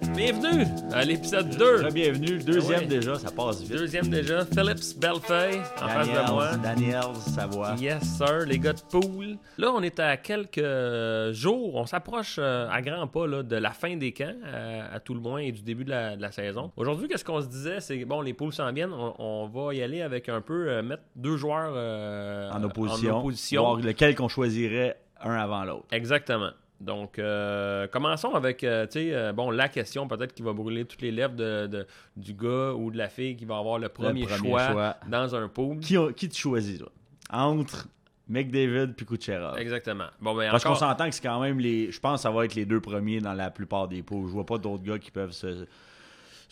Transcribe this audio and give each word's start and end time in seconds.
Bienvenue 0.00 0.64
à 0.92 1.04
l'épisode 1.04 1.50
2. 1.56 1.90
Bienvenue, 1.90 2.38
deuxième 2.38 2.78
Ah 2.78 2.80
ouais. 2.82 2.86
déjà, 2.86 3.18
ça 3.18 3.30
passe 3.30 3.60
vite. 3.62 3.72
Deuxième 3.72 4.08
déjà, 4.08 4.44
Phillips 4.46 4.98
Belfay 4.98 5.60
en 5.80 5.88
face 5.88 6.08
de 6.08 6.30
moi. 6.32 6.56
Daniels, 6.56 7.14
Savoie. 7.16 7.74
Yes, 7.78 8.02
sir, 8.16 8.46
les 8.46 8.58
gars 8.58 8.72
de 8.72 8.80
pool. 8.90 9.36
Là, 9.58 9.70
on 9.74 9.82
est 9.82 10.00
à 10.00 10.16
quelques 10.16 10.58
euh, 10.58 11.32
jours, 11.34 11.74
on 11.76 11.84
s'approche 11.86 12.36
euh, 12.38 12.68
à 12.70 12.80
grands 12.80 13.06
pas 13.06 13.26
là, 13.26 13.42
de 13.42 13.56
la 13.56 13.70
fin 13.70 13.96
des 13.96 14.12
camps, 14.12 14.34
euh, 14.46 14.82
à 14.94 14.98
tout 14.98 15.14
le 15.14 15.20
moins, 15.20 15.38
et 15.40 15.52
du 15.52 15.62
début 15.62 15.84
de 15.84 15.90
la, 15.90 16.16
de 16.16 16.22
la 16.22 16.32
saison. 16.32 16.72
Aujourd'hui, 16.76 17.06
qu'est-ce 17.08 17.24
qu'on 17.24 17.40
se 17.42 17.46
disait? 17.48 17.80
C'est 17.80 18.04
bon, 18.04 18.22
les 18.22 18.32
poules 18.32 18.52
s'en 18.54 18.72
viennent, 18.72 18.92
on, 18.94 19.14
on 19.18 19.46
va 19.46 19.74
y 19.74 19.82
aller 19.82 20.00
avec 20.02 20.28
un 20.28 20.40
peu, 20.40 20.68
euh, 20.70 20.82
mettre 20.82 21.02
deux 21.16 21.36
joueurs 21.36 21.72
euh, 21.76 22.50
En 22.50 22.62
opposition. 22.64 23.16
en 23.16 23.20
opposition. 23.20 23.62
Voir 23.62 23.76
lequel 23.76 24.14
qu'on 24.14 24.28
choisirait 24.28 24.96
un 25.22 25.34
avant 25.34 25.64
l'autre. 25.64 25.86
Exactement. 25.92 26.50
Donc, 26.82 27.18
euh, 27.18 27.86
commençons 27.86 28.34
avec, 28.34 28.64
euh, 28.64 28.86
tu 28.86 28.92
sais, 28.94 29.14
euh, 29.14 29.32
bon, 29.32 29.50
la 29.50 29.68
question 29.68 30.08
peut-être 30.08 30.34
qui 30.34 30.42
va 30.42 30.52
brûler 30.52 30.84
toutes 30.84 31.00
les 31.02 31.12
lèvres 31.12 31.34
de, 31.34 31.66
de- 31.68 31.86
du 32.16 32.34
gars 32.34 32.72
ou 32.74 32.90
de 32.90 32.98
la 32.98 33.08
fille 33.08 33.36
qui 33.36 33.44
va 33.44 33.56
avoir 33.58 33.78
le 33.78 33.88
premier, 33.88 34.24
premier 34.26 34.48
choix, 34.50 34.72
choix. 34.72 34.96
dans 35.08 35.34
un 35.34 35.48
pool. 35.48 35.78
Qui, 35.78 35.96
a- 35.96 36.12
qui 36.12 36.28
tu 36.28 36.40
choisis, 36.40 36.78
toi? 36.80 36.90
Entre 37.30 37.86
McDavid 38.28 38.94
puis 38.96 39.06
Kucherov. 39.06 39.58
Exactement. 39.58 40.06
Bon, 40.20 40.34
ben 40.34 40.50
Parce 40.50 40.64
qu'on 40.64 40.74
s'entend 40.74 41.08
que 41.08 41.14
c'est 41.14 41.22
quand 41.22 41.40
même 41.40 41.58
les. 41.60 41.90
Je 41.92 42.00
pense 42.00 42.20
que 42.20 42.22
ça 42.22 42.30
va 42.30 42.44
être 42.44 42.54
les 42.54 42.64
deux 42.64 42.80
premiers 42.80 43.20
dans 43.20 43.32
la 43.34 43.50
plupart 43.50 43.88
des 43.88 44.02
poules. 44.02 44.26
Je 44.28 44.32
vois 44.32 44.46
pas 44.46 44.58
d'autres 44.58 44.82
gars 44.82 44.98
qui 44.98 45.10
peuvent 45.10 45.32
se, 45.32 45.66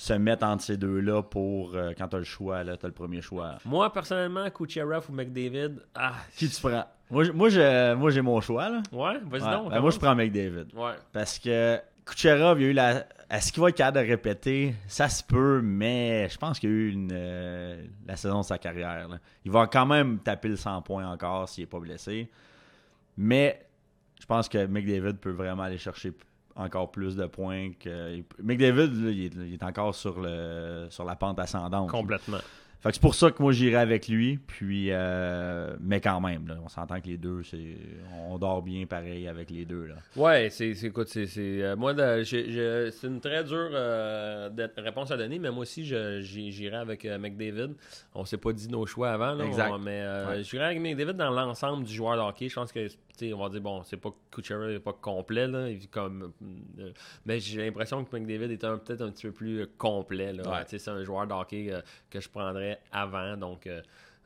se 0.00 0.14
mettre 0.14 0.46
entre 0.46 0.62
ces 0.62 0.78
deux-là 0.78 1.22
pour 1.22 1.74
euh, 1.74 1.92
quand 1.96 2.08
t'as 2.08 2.16
le 2.18 2.24
choix, 2.24 2.64
là, 2.64 2.76
t'as 2.76 2.88
le 2.88 2.94
premier 2.94 3.20
choix. 3.20 3.58
moi, 3.66 3.92
personnellement, 3.92 4.48
Kucherov 4.50 5.04
ou 5.10 5.12
McDavid, 5.12 5.76
ah, 5.94 6.14
Qui 6.36 6.48
tu 6.48 6.60
prends? 6.60 6.86
Moi, 7.10 7.24
j- 7.24 7.32
moi, 7.32 7.94
moi, 7.96 8.10
j'ai 8.10 8.22
mon 8.22 8.40
choix, 8.40 8.70
là. 8.70 8.82
ouais, 8.92 9.18
vas-y 9.26 9.42
Ouais. 9.42 9.50
donc. 9.52 9.70
Ben, 9.70 9.80
moi, 9.80 9.90
je 9.90 9.98
prends 9.98 10.14
McDavid. 10.14 10.68
Ouais. 10.74 10.92
Parce 11.12 11.38
que 11.38 11.78
Kucherov, 12.06 12.58
il 12.60 12.62
y 12.62 12.66
a 12.66 12.70
eu 12.70 12.72
la. 12.72 13.04
Est-ce 13.30 13.52
qu'il 13.52 13.62
va 13.62 13.68
être 13.68 13.76
capable 13.76 14.04
de 14.06 14.10
répéter? 14.10 14.74
Ça 14.88 15.08
se 15.10 15.22
peut, 15.22 15.60
mais 15.62 16.28
je 16.30 16.38
pense 16.38 16.58
qu'il 16.58 16.70
y 16.70 16.72
a 16.72 16.76
eu 16.76 16.90
une, 16.92 17.10
euh, 17.12 17.84
la 18.06 18.16
saison 18.16 18.40
de 18.40 18.44
sa 18.46 18.56
carrière. 18.58 19.06
là. 19.06 19.18
Il 19.44 19.50
va 19.52 19.66
quand 19.66 19.86
même 19.86 20.18
taper 20.18 20.48
le 20.48 20.56
100 20.56 20.80
points 20.82 21.06
encore 21.06 21.48
s'il 21.48 21.62
n'est 21.62 21.66
pas 21.68 21.78
blessé. 21.78 22.28
Mais 23.16 23.66
je 24.18 24.24
pense 24.26 24.48
que 24.48 24.64
McDavid 24.66 25.14
peut 25.18 25.30
vraiment 25.30 25.62
aller 25.64 25.78
chercher 25.78 26.12
encore 26.60 26.90
plus 26.90 27.16
de 27.16 27.26
points. 27.26 27.70
que 27.78 28.22
McDavid, 28.42 28.92
il, 28.94 29.24
est, 29.24 29.34
il 29.34 29.54
est 29.54 29.62
encore 29.62 29.94
sur, 29.94 30.20
le, 30.20 30.86
sur 30.90 31.04
la 31.04 31.16
pente 31.16 31.38
ascendante. 31.40 31.90
Complètement. 31.90 32.38
Fait 32.82 32.88
que 32.88 32.94
c'est 32.94 33.00
pour 33.02 33.14
ça 33.14 33.30
que 33.30 33.42
moi 33.42 33.52
j'irai 33.52 33.76
avec 33.76 34.08
lui. 34.08 34.38
Puis, 34.46 34.88
euh, 34.90 35.76
mais 35.80 36.00
quand 36.00 36.20
même, 36.20 36.48
là, 36.48 36.56
on 36.64 36.68
s'entend 36.68 36.98
que 37.00 37.08
les 37.08 37.18
deux, 37.18 37.42
c'est, 37.42 37.76
on 38.28 38.38
dort 38.38 38.62
bien 38.62 38.86
pareil 38.86 39.28
avec 39.28 39.50
les 39.50 39.64
deux. 39.66 39.84
Là. 39.86 39.96
Ouais, 40.16 40.48
c'est, 40.50 40.74
c'est- 40.74 40.86
écoute, 40.86 41.08
c'est, 41.08 41.26
c'est, 41.26 41.62
euh, 41.62 41.76
moi, 41.76 41.92
de- 41.92 42.22
j'ai- 42.22 42.50
j'ai- 42.50 42.90
c'est 42.90 43.06
une 43.06 43.20
très 43.20 43.44
dure 43.44 43.68
euh, 43.72 44.48
de- 44.48 44.70
réponse 44.78 45.10
à 45.10 45.16
donner, 45.18 45.38
mais 45.38 45.50
moi 45.50 45.62
aussi, 45.62 45.84
je, 45.84 46.20
j'irai 46.22 46.76
avec 46.76 47.04
euh, 47.04 47.18
McDavid. 47.18 47.74
On 48.14 48.24
s'est 48.24 48.38
pas 48.38 48.52
dit 48.52 48.68
nos 48.68 48.86
choix 48.86 49.10
avant, 49.10 49.34
là, 49.34 49.44
Exact. 49.44 49.70
on- 49.72 49.78
mais 49.78 50.00
euh, 50.00 50.26
Ouais. 50.28 50.42
j'irai 50.42 50.64
avec 50.64 50.80
McDavid 50.80 51.14
dans 51.14 51.30
l'ensemble 51.30 51.84
du 51.84 51.92
joueur 51.92 52.16
de 52.16 52.22
hockey. 52.22 52.48
Je 52.48 52.54
pense 52.54 52.72
que, 52.72 52.88
on 53.34 53.36
va 53.42 53.50
dire, 53.50 53.60
bon, 53.60 53.82
c'est 53.82 53.98
pas 53.98 54.08
Kucherov 54.30 54.70
n'est 54.70 54.78
pas 54.80 54.94
complet, 54.94 55.46
là, 55.46 55.68
comme, 55.90 56.32
euh, 56.78 56.90
mais 57.26 57.38
j'ai 57.40 57.62
l'impression 57.62 58.02
que 58.04 58.16
McDavid 58.16 58.50
est 58.52 58.64
un, 58.64 58.78
peut-être 58.78 59.02
un 59.02 59.10
petit 59.10 59.26
peu 59.26 59.32
plus 59.32 59.66
complet. 59.76 60.32
Là, 60.32 60.42
Ouais. 60.50 60.64
C'est 60.66 60.88
un 60.88 61.04
joueur 61.04 61.26
de 61.26 61.32
hockey 61.34 61.70
que 62.08 62.20
je 62.20 62.28
prendrais 62.30 62.69
avant, 62.92 63.36
donc 63.36 63.66
euh, 63.66 63.80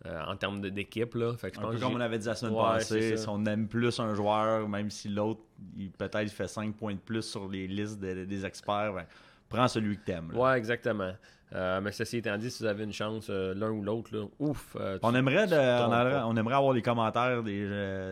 euh, 0.06 0.22
en 0.26 0.36
termes 0.36 0.60
d'équipe. 0.70 1.14
Là, 1.14 1.34
fait 1.36 1.50
que 1.50 1.56
je 1.56 1.60
Un 1.60 1.62
pense 1.64 1.72
peu 1.72 1.78
que 1.78 1.84
comme 1.84 1.94
on 1.94 2.00
avait 2.00 2.18
dit 2.18 2.26
la 2.26 2.34
semaine 2.34 2.54
Ouais, 2.54 2.60
passée, 2.62 3.16
si 3.16 3.28
on 3.28 3.44
aime 3.46 3.68
plus 3.68 3.98
un 4.00 4.14
joueur, 4.14 4.68
même 4.68 4.90
si 4.90 5.08
l'autre, 5.08 5.40
il 5.76 5.90
peut-être 5.90 6.30
fait 6.30 6.48
5 6.48 6.74
points 6.74 6.94
de 6.94 6.98
plus 6.98 7.22
sur 7.22 7.48
les 7.48 7.66
listes 7.66 8.00
de- 8.00 8.24
des 8.24 8.44
experts, 8.44 8.92
ben, 8.92 9.06
prends 9.54 9.68
celui 9.68 9.96
que 9.96 10.04
t'aimes. 10.04 10.32
Ouais, 10.34 10.56
exactement. 10.58 11.12
Euh, 11.54 11.80
mais 11.80 11.92
ceci 11.92 12.16
étant 12.16 12.36
dit, 12.36 12.50
si 12.50 12.64
vous 12.64 12.68
avez 12.68 12.82
une 12.82 12.92
chance, 12.92 13.28
euh, 13.30 13.54
l'un 13.54 13.70
ou 13.70 13.82
l'autre, 13.82 14.10
ouf. 14.40 14.76
euh, 14.80 14.94
tu- 14.94 15.00
On 15.04 15.14
aimerait, 15.14 15.46
de- 15.46 15.54
on, 15.54 15.92
aimerait, 15.92 16.10
pas. 16.12 16.26
on 16.26 16.36
aimerait 16.36 16.54
avoir 16.56 16.74
des 16.74 16.82
commentaires 16.82 17.42
des, 17.44 17.60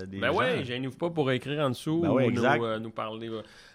des 0.06 0.20
Ben 0.20 0.30
gens. 0.30 0.38
ouais, 0.38 0.64
gênez-vous 0.64 0.96
pas 0.96 1.10
pour 1.10 1.28
écrire 1.32 1.60
en 1.64 1.70
dessous 1.70 2.02
Ben 2.02 2.10
ou 2.10 2.14
ouais, 2.14 2.30
nous, 2.78 2.90
parler, 2.90 3.30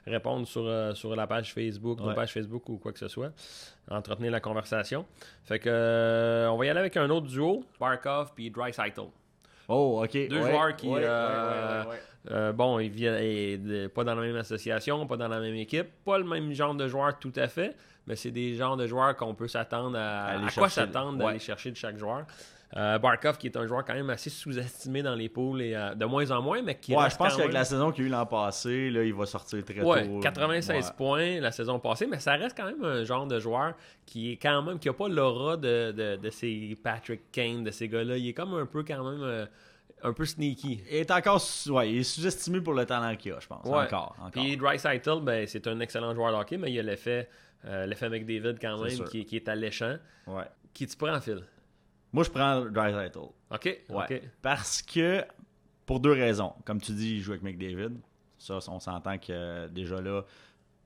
répondre 0.06 0.48
sur, 0.48 0.96
sur 0.96 1.14
la 1.18 1.28
page 1.28 1.54
Facebook, 1.54 2.00
nos 2.00 2.14
pages 2.14 2.32
Facebook 2.32 2.70
ou 2.70 2.78
quoi 2.78 2.94
que 2.94 3.00
ce 3.00 3.10
soit. 3.10 3.32
Entretenir 3.90 4.32
la 4.32 4.40
conversation. 4.40 5.06
Fait 5.44 5.60
que 5.60 6.48
on 6.50 6.56
va 6.56 6.66
y 6.66 6.70
aller 6.70 6.80
avec 6.80 6.96
un 6.96 7.10
autre 7.10 7.28
duo, 7.28 7.66
Barkov 7.80 8.32
puis 8.36 8.50
Dreisaitl. 8.50 9.02
Oh, 9.70 10.02
ok. 10.02 10.14
Deux 10.30 10.42
Ouais, 10.44 10.50
joueurs 10.52 10.76
qui, 10.78 10.88
euh, 12.32 12.52
bon, 12.54 12.80
et 12.80 12.90
de- 12.90 13.88
pas 13.88 14.04
dans 14.04 14.16
la 14.16 14.22
même 14.22 14.36
association, 14.36 15.06
pas 15.08 15.18
dans 15.18 15.28
la 15.28 15.40
même 15.40 15.56
équipe, 15.56 15.88
pas 16.06 16.18
le 16.18 16.24
même 16.26 16.52
genre 16.54 16.76
de 16.76 16.88
joueur 16.88 17.18
tout 17.20 17.34
à 17.36 17.48
fait, 17.48 17.76
mais 18.06 18.16
c'est 18.16 18.32
des 18.32 18.56
genres 18.56 18.78
de 18.78 18.88
joueurs 18.88 19.16
qu'on 19.16 19.34
peut 19.36 19.48
s'attendre 19.48 19.98
à, 19.98 20.26
Aller 20.26 20.38
à 20.38 20.52
quoi 20.52 20.68
chercher, 20.68 20.76
s'attendre 20.82 21.18
d'aller 21.18 21.34
ouais. 21.34 21.40
chercher 21.40 21.72
de 21.72 21.76
chaque 21.78 21.98
joueur. 21.98 22.26
Euh, 22.76 23.00
Barkov, 23.00 23.38
qui 23.38 23.48
est 23.48 23.56
un 23.56 23.66
joueur 23.66 23.86
quand 23.86 23.94
même 23.94 24.10
assez 24.10 24.30
sous-estimé 24.30 25.02
dans 25.02 25.16
les 25.16 25.30
poules 25.30 25.62
et 25.62 25.74
euh, 25.74 25.96
de 25.96 26.04
moins 26.04 26.30
en 26.32 26.42
moins, 26.42 26.62
mais 26.62 26.76
qui 26.76 26.94
Ouais, 26.94 27.10
je 27.10 27.16
pense 27.16 27.30
qu'avec 27.32 27.46
même- 27.46 27.54
la 27.54 27.64
saison 27.64 27.94
qu'il 27.94 28.04
a 28.04 28.08
eu 28.08 28.10
l'an 28.10 28.26
passé, 28.26 28.90
là, 28.90 29.04
il 29.06 29.14
va 29.14 29.26
sortir 29.26 29.64
très 29.64 29.80
Ouais, 29.82 30.06
tôt. 30.06 30.20
96 30.20 30.86
Ouais. 30.88 30.92
points 30.98 31.40
la 31.40 31.54
saison 31.54 31.80
passée, 31.80 32.08
mais 32.08 32.20
ça 32.20 32.34
reste 32.34 32.58
quand 32.58 32.66
même 32.66 32.84
un 32.84 33.06
genre 33.06 33.26
de 33.26 33.40
joueur 33.40 33.74
qui 34.06 34.34
est 34.34 34.36
quand 34.36 34.62
même 34.64 34.80
qui 34.80 34.90
a 34.90 34.94
pas 34.94 35.08
l'aura 35.08 35.56
de, 35.56 35.94
de, 35.94 36.18
de 36.18 36.30
ces 36.30 36.78
Patrick 36.84 37.32
Kane, 37.32 37.64
de 37.64 37.72
ces 37.72 37.88
gars-là. 37.88 38.18
Il 38.18 38.28
est 38.28 38.34
comme 38.34 38.54
un 38.56 38.66
peu 38.66 38.84
quand 38.84 39.02
même 39.12 39.24
euh, 39.24 39.46
un 40.04 40.14
peu 40.14 40.26
sneaky. 40.26 40.82
Il 40.90 40.96
est 40.96 41.12
encore 41.12 41.42
ouais, 41.70 41.92
il 41.92 41.98
est 42.00 42.04
sous-estimé 42.04 42.62
pour 42.62 42.74
le 42.74 42.86
talent 42.86 43.16
qu'il 43.16 43.34
a, 43.34 43.40
je 43.40 43.48
pense. 43.48 43.66
Ouais. 43.66 43.86
Encore. 43.86 44.16
encore. 44.20 44.32
Puis 44.32 44.58
Dreisaitl, 44.58 45.22
ben, 45.22 45.48
c'est 45.48 45.68
un 45.68 45.80
excellent 45.80 46.14
joueur 46.14 46.32
de 46.32 46.38
hockey, 46.38 46.58
mais 46.58 46.70
il 46.70 46.76
y 46.76 46.80
a 46.80 46.84
l'effet 46.84 47.30
euh, 47.66 47.86
l'effet 47.86 48.10
McDavid 48.10 48.58
quand 48.60 48.78
C'est 48.88 49.00
même 49.00 49.10
qui, 49.10 49.26
qui 49.26 49.36
est 49.36 49.50
alléchant. 49.50 49.98
Ouais. 50.28 50.46
Qui 50.74 50.88
tu 50.88 50.96
prends, 50.96 51.20
Phil? 51.20 51.44
Moi, 52.14 52.24
je 52.24 52.30
prends 52.30 52.66
Dreisaitl. 52.66 53.20
OK? 53.52 53.82
Ouais. 53.90 54.32
Parce 54.42 54.82
que, 54.82 55.24
pour 55.86 56.00
deux 56.00 56.12
raisons. 56.14 56.54
Comme 56.66 56.80
tu 56.80 56.92
dis, 56.94 57.16
il 57.16 57.22
joue 57.22 57.32
avec 57.32 57.44
McDavid. 57.44 57.98
Ça, 58.38 58.60
on 58.68 58.80
s'entend 58.80 59.18
que 59.18 59.32
euh, 59.32 59.68
déjà 59.68 60.00
là, 60.00 60.24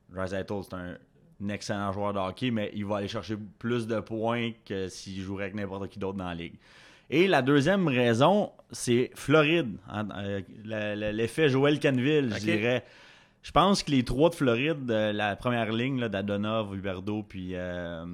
Dreisaitl, 0.10 0.64
c'est 0.64 0.74
un, 0.74 0.98
un 1.44 1.50
excellent 1.50 1.92
joueur 1.92 2.14
de 2.14 2.20
hockey, 2.20 2.52
mais 2.52 2.72
il 2.74 2.86
va 2.86 2.98
aller 2.98 3.08
chercher 3.08 3.36
plus 3.60 3.86
de 3.88 4.00
points 4.00 4.52
que 4.66 4.88
s'il 4.88 5.22
jouerait 5.22 5.46
avec 5.46 5.56
n'importe 5.56 5.90
qui 5.90 6.00
d'autre 6.00 6.18
dans 6.18 6.26
la 6.28 6.36
ligue. 6.36 6.56
Et 7.12 7.28
la 7.28 7.42
deuxième 7.42 7.88
raison, 7.88 8.52
c'est 8.72 9.12
Floride. 9.16 9.76
hein, 9.90 10.08
euh, 10.18 10.42
le- 10.64 10.96
le- 11.00 11.12
L'effet 11.12 11.50
Joel 11.50 11.80
Canville, 11.80 12.32
je 12.34 12.40
dirais. 12.40 12.86
Je 13.44 13.52
pense 13.52 13.84
que 13.84 13.92
les 13.92 14.04
trois 14.04 14.30
de 14.30 14.36
Floride, 14.36 14.90
euh, 14.90 15.12
la 15.12 15.36
première 15.36 15.72
ligne 15.72 16.08
d'Adonov, 16.08 16.76
Huberdo, 16.76 17.24
puis 17.24 17.52
euh, 17.56 18.06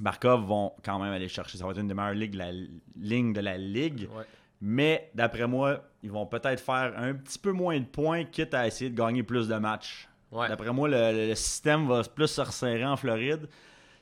Barkov 0.00 0.44
vont 0.46 0.72
quand 0.84 0.98
même 0.98 1.12
aller 1.12 1.28
chercher. 1.28 1.58
Ça 1.58 1.64
va 1.64 1.70
être 1.72 1.80
une 1.80 1.88
des 1.88 1.94
meilleures 1.94 2.14
ligues, 2.14 2.34
la 2.34 2.50
ligne 3.00 3.32
de 3.32 3.40
la 3.40 3.56
ligue. 3.56 4.08
Ouais. 4.16 4.24
Mais 4.60 5.10
d'après 5.14 5.46
moi, 5.46 5.82
ils 6.02 6.10
vont 6.10 6.26
peut-être 6.26 6.60
faire 6.60 6.92
un 6.96 7.14
petit 7.14 7.38
peu 7.38 7.52
moins 7.52 7.78
de 7.78 7.84
points, 7.84 8.24
quitte 8.24 8.52
à 8.54 8.66
essayer 8.66 8.90
de 8.90 8.96
gagner 8.96 9.22
plus 9.22 9.46
de 9.48 9.54
matchs. 9.54 10.08
Ouais. 10.32 10.48
D'après 10.48 10.72
moi, 10.72 10.88
le, 10.88 11.28
le 11.28 11.34
système 11.34 11.86
va 11.86 12.02
plus 12.02 12.26
se 12.26 12.40
resserrer 12.40 12.84
en 12.84 12.96
Floride. 12.96 13.48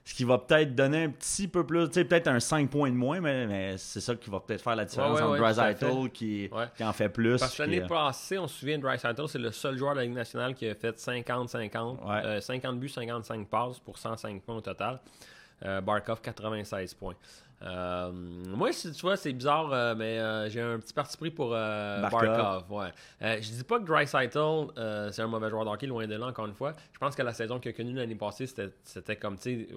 Ce 0.06 0.14
qui 0.14 0.22
va 0.22 0.38
peut-être 0.38 0.72
donner 0.76 1.02
un 1.02 1.10
petit 1.10 1.48
peu 1.48 1.66
plus, 1.66 1.88
tu 1.88 1.94
sais, 1.94 2.04
peut-être 2.04 2.28
un 2.28 2.38
5 2.38 2.70
points 2.70 2.90
de 2.90 2.94
moins, 2.94 3.20
mais, 3.20 3.44
mais 3.48 3.76
c'est 3.76 4.00
ça 4.00 4.14
qui 4.14 4.30
va 4.30 4.38
peut-être 4.38 4.62
faire 4.62 4.76
la 4.76 4.84
différence 4.84 5.16
Ouais, 5.16 5.16
ouais, 5.16 5.22
entre 5.22 5.32
ouais, 5.32 5.52
Dreisaitl 5.52 6.10
qui, 6.10 6.48
en 6.80 6.92
fait 6.92 7.08
plus. 7.08 7.40
Parce 7.40 7.56
que 7.56 7.62
l'année 7.62 7.82
euh, 7.82 7.86
passée, 7.88 8.38
on 8.38 8.46
se 8.46 8.60
souvient 8.60 8.78
de 8.78 8.82
Dreisaitl, 8.84 9.26
c'est 9.26 9.40
le 9.40 9.50
seul 9.50 9.76
joueur 9.76 9.94
de 9.94 9.98
la 9.98 10.04
Ligue 10.04 10.14
nationale 10.14 10.54
qui 10.54 10.68
a 10.68 10.76
fait 10.76 10.96
50-50. 10.96 12.04
Ouais. 12.06 12.24
euh, 12.24 12.40
50 12.40 12.78
buts, 12.78 12.88
55 12.88 13.48
passes 13.48 13.80
pour 13.80 13.98
105 13.98 14.40
points 14.42 14.56
au 14.56 14.60
total. 14.60 15.00
Euh, 15.64 15.80
Barkov, 15.80 16.20
96 16.20 16.94
points. 16.94 17.14
Euh, 17.62 18.12
moi, 18.12 18.68
tu 18.70 18.88
vois, 19.00 19.16
c'est 19.16 19.32
bizarre, 19.32 19.72
euh, 19.72 19.94
mais 19.96 20.18
euh, 20.18 20.50
j'ai 20.50 20.60
un 20.60 20.78
petit 20.78 20.92
parti 20.92 21.16
pris 21.16 21.30
pour 21.30 21.50
Barkov. 21.50 22.70
Ouais. 22.70 22.92
Je 23.20 23.50
dis 23.50 23.64
pas 23.64 23.78
que 23.78 23.84
Dreisaitl, 23.84 25.10
c'est 25.12 25.22
un 25.22 25.26
mauvais 25.26 25.48
joueur 25.48 25.64
de 25.64 25.70
hockey, 25.70 25.86
loin 25.86 26.06
de 26.06 26.14
là, 26.14 26.26
encore 26.26 26.46
une 26.46 26.54
fois. 26.54 26.72
Je 26.92 26.98
pense 26.98 27.16
que 27.16 27.22
la 27.22 27.32
saison 27.32 27.58
qu'il 27.58 27.70
a 27.70 27.72
connue 27.72 27.94
l'année 27.94 28.14
passée, 28.14 28.46
c'était- 28.46 29.16
comme, 29.16 29.36
tu 29.38 29.66
sais, 29.66 29.68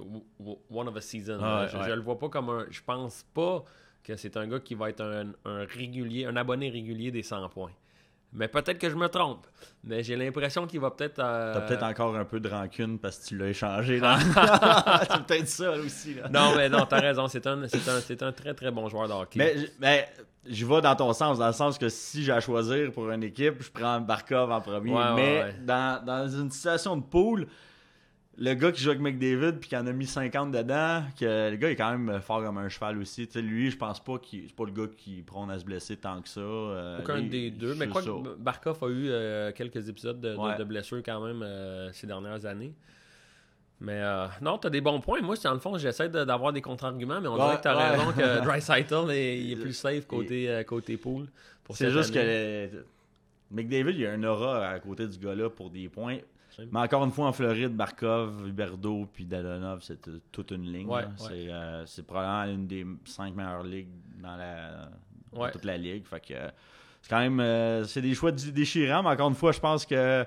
one 0.69 0.87
of 0.89 0.95
a 0.97 1.01
season. 1.01 1.39
Ah, 1.41 1.67
je, 1.71 1.77
ouais. 1.77 1.83
je 1.87 1.91
le 1.93 2.01
vois 2.01 2.19
pas 2.19 2.27
comme 2.29 2.49
un... 2.49 2.65
Je 2.69 2.81
pense 2.85 3.23
pas 3.33 3.63
que 4.03 4.15
c'est 4.17 4.35
un 4.37 4.47
gars 4.47 4.59
qui 4.59 4.75
va 4.75 4.89
être 4.89 5.01
un, 5.01 5.31
un 5.45 5.65
régulier, 5.65 6.25
un 6.25 6.35
abonné 6.35 6.69
régulier 6.69 7.11
des 7.11 7.23
100 7.23 7.47
points. 7.49 7.71
Mais 8.31 8.47
peut-être 8.47 8.77
que 8.77 8.89
je 8.89 8.95
me 8.95 9.07
trompe. 9.07 9.47
Mais 9.83 10.03
j'ai 10.03 10.15
l'impression 10.15 10.67
qu'il 10.67 10.79
va 10.79 10.91
peut-être. 10.91 11.19
euh, 11.19 11.53
T'as 11.53 11.61
peut-être 11.61 11.83
encore 11.83 12.15
un 12.15 12.25
peu 12.25 12.39
de 12.39 12.47
rancune 12.49 12.99
parce 12.99 13.17
que 13.19 13.25
tu 13.27 13.37
l'as 13.37 13.47
échangé. 13.47 13.99
dans- 13.99 14.17
c'est 15.11 15.23
peut-être 15.25 15.47
ça 15.47 15.71
aussi. 15.71 16.13
Là. 16.15 16.29
Non, 16.29 16.55
mais 16.55 16.69
non, 16.69 16.85
t'as 16.85 16.99
raison. 16.99 17.27
C'est 17.27 17.45
un, 17.47 17.67
c'est 17.67 17.87
un, 17.89 17.99
c'est 18.01 18.21
un 18.21 18.31
très 18.31 18.53
très 18.53 18.69
bon 18.71 18.87
joueur 18.87 19.07
de 19.07 19.13
hockey. 19.13 19.39
Mais, 19.39 19.55
mais 19.79 20.07
je 20.47 20.65
vais 20.65 20.81
dans 20.81 20.95
ton 20.95 21.11
sens, 21.13 21.39
dans 21.39 21.47
le 21.47 21.53
sens 21.53 21.77
que 21.77 21.89
si 21.89 22.23
j'ai 22.23 22.31
à 22.31 22.39
choisir 22.39 22.91
pour 22.91 23.09
une 23.09 23.23
équipe, 23.23 23.63
je 23.63 23.71
prends 23.71 23.99
Barkov 23.99 24.51
en 24.51 24.61
premier. 24.61 24.91
Ouais, 24.93 25.13
mais 25.15 25.41
ouais. 25.43 25.55
Dans, 25.61 26.03
dans 26.05 26.27
une 26.27 26.51
situation 26.51 26.97
de 26.97 27.03
pool, 27.03 27.47
le 28.41 28.53
gars 28.53 28.71
qui 28.71 28.81
joue 28.81 28.91
avec 28.91 29.01
McDavid 29.01 29.59
puis 29.59 29.69
qui 29.69 29.75
en 29.77 29.85
a 29.85 29.91
mis 29.91 30.05
50 30.05 30.51
dedans, 30.51 31.03
que 31.19 31.49
le 31.51 31.55
gars 31.57 31.69
est 31.71 31.75
quand 31.75 31.91
même 31.97 32.21
fort 32.21 32.41
comme 32.41 32.57
un 32.57 32.69
cheval 32.69 32.97
aussi. 32.99 33.27
Lui, 33.35 33.69
je 33.69 33.77
pense 33.77 34.01
pas 34.03 34.17
qu'il 34.17 34.47
c'est 34.47 34.55
pas 34.55 34.65
le 34.65 34.71
gars 34.71 34.87
qui 34.97 35.21
prône 35.21 35.51
à 35.51 35.59
se 35.59 35.65
blesser 35.65 35.97
tant 35.97 36.21
que 36.21 36.29
ça. 36.29 36.39
Euh, 36.39 36.99
Aucun 36.99 37.17
lui, 37.17 37.27
des 37.29 37.51
deux. 37.51 37.75
Mais 37.75 37.87
quoi 37.87 38.01
ça. 38.01 38.09
que 38.09 38.35
Barkov 38.37 38.83
a 38.83 38.87
eu 38.87 39.09
euh, 39.09 39.51
quelques 39.51 39.89
épisodes 39.89 40.19
de, 40.21 40.29
de- 40.31 40.37
Ouais. 40.37 40.57
de 40.57 40.63
blessures 40.63 41.01
quand 41.03 41.19
même 41.25 41.41
euh, 41.43 41.91
ces 41.91 42.07
dernières 42.07 42.45
années. 42.45 42.73
Mais 43.81 44.01
euh, 44.01 44.27
non, 44.41 44.57
t'as 44.57 44.69
des 44.69 44.81
bons 44.81 44.99
points. 44.99 45.21
Moi, 45.21 45.35
dans 45.43 45.53
le 45.53 45.59
fond, 45.59 45.77
j'essaie 45.77 46.09
de- 46.09 46.23
d'avoir 46.25 46.51
des 46.53 46.61
contre-arguments, 46.61 47.21
mais 47.21 47.27
on 47.29 47.33
Ouais, 47.35 47.39
dirait 47.45 47.57
que 47.57 47.61
t'as 47.63 47.75
ouais. 47.77 47.97
raison 47.97 48.11
que 48.11 48.43
Dreisaitl 48.43 49.11
est, 49.11 49.39
il 49.39 49.51
est 49.53 49.55
plus 49.55 49.73
safe 49.73 50.05
côté, 50.05 50.63
côté 50.67 50.97
pool. 50.97 51.27
C'est 51.71 51.91
juste 51.91 52.13
que 52.13 52.69
McDavid, 53.51 53.91
il 53.91 53.99
y 54.01 54.05
a 54.07 54.11
un 54.11 54.23
aura 54.23 54.67
à 54.69 54.79
côté 54.79 55.07
du 55.07 55.17
gars-là 55.17 55.49
pour 55.49 55.69
des 55.69 55.89
points. 55.89 56.17
Mais 56.71 56.79
encore 56.79 57.05
une 57.05 57.11
fois, 57.11 57.27
en 57.27 57.31
Floride, 57.31 57.73
Markov, 57.73 58.45
Huberdo 58.47 59.07
puis 59.13 59.25
Dadonov, 59.25 59.81
c'est 59.81 59.97
toute 60.31 60.51
une 60.51 60.63
ligne. 60.69 60.87
Ouais, 60.87 61.03
là. 61.03 61.07
ouais. 61.07 61.13
C'est, 61.17 61.49
euh, 61.49 61.85
c'est 61.85 62.05
probablement 62.05 62.53
une 62.53 62.67
des 62.67 62.85
cinq 63.05 63.33
meilleures 63.33 63.63
ligues 63.63 63.87
dans, 64.21 64.35
la, 64.35 64.89
dans 65.31 65.41
Ouais. 65.43 65.51
toute 65.51 65.63
la 65.63 65.77
ligue. 65.77 66.05
Fait 66.05 66.19
que 66.19 66.33
euh, 66.33 66.49
c'est 67.01 67.09
quand 67.09 67.19
même 67.19 67.39
euh, 67.39 67.85
c'est 67.85 68.01
des 68.01 68.13
choix 68.13 68.31
dé- 68.33 68.51
déchirants, 68.51 69.03
mais 69.03 69.09
encore 69.09 69.29
une 69.29 69.35
fois, 69.35 69.53
je 69.53 69.59
pense 69.61 69.85
que 69.85 70.25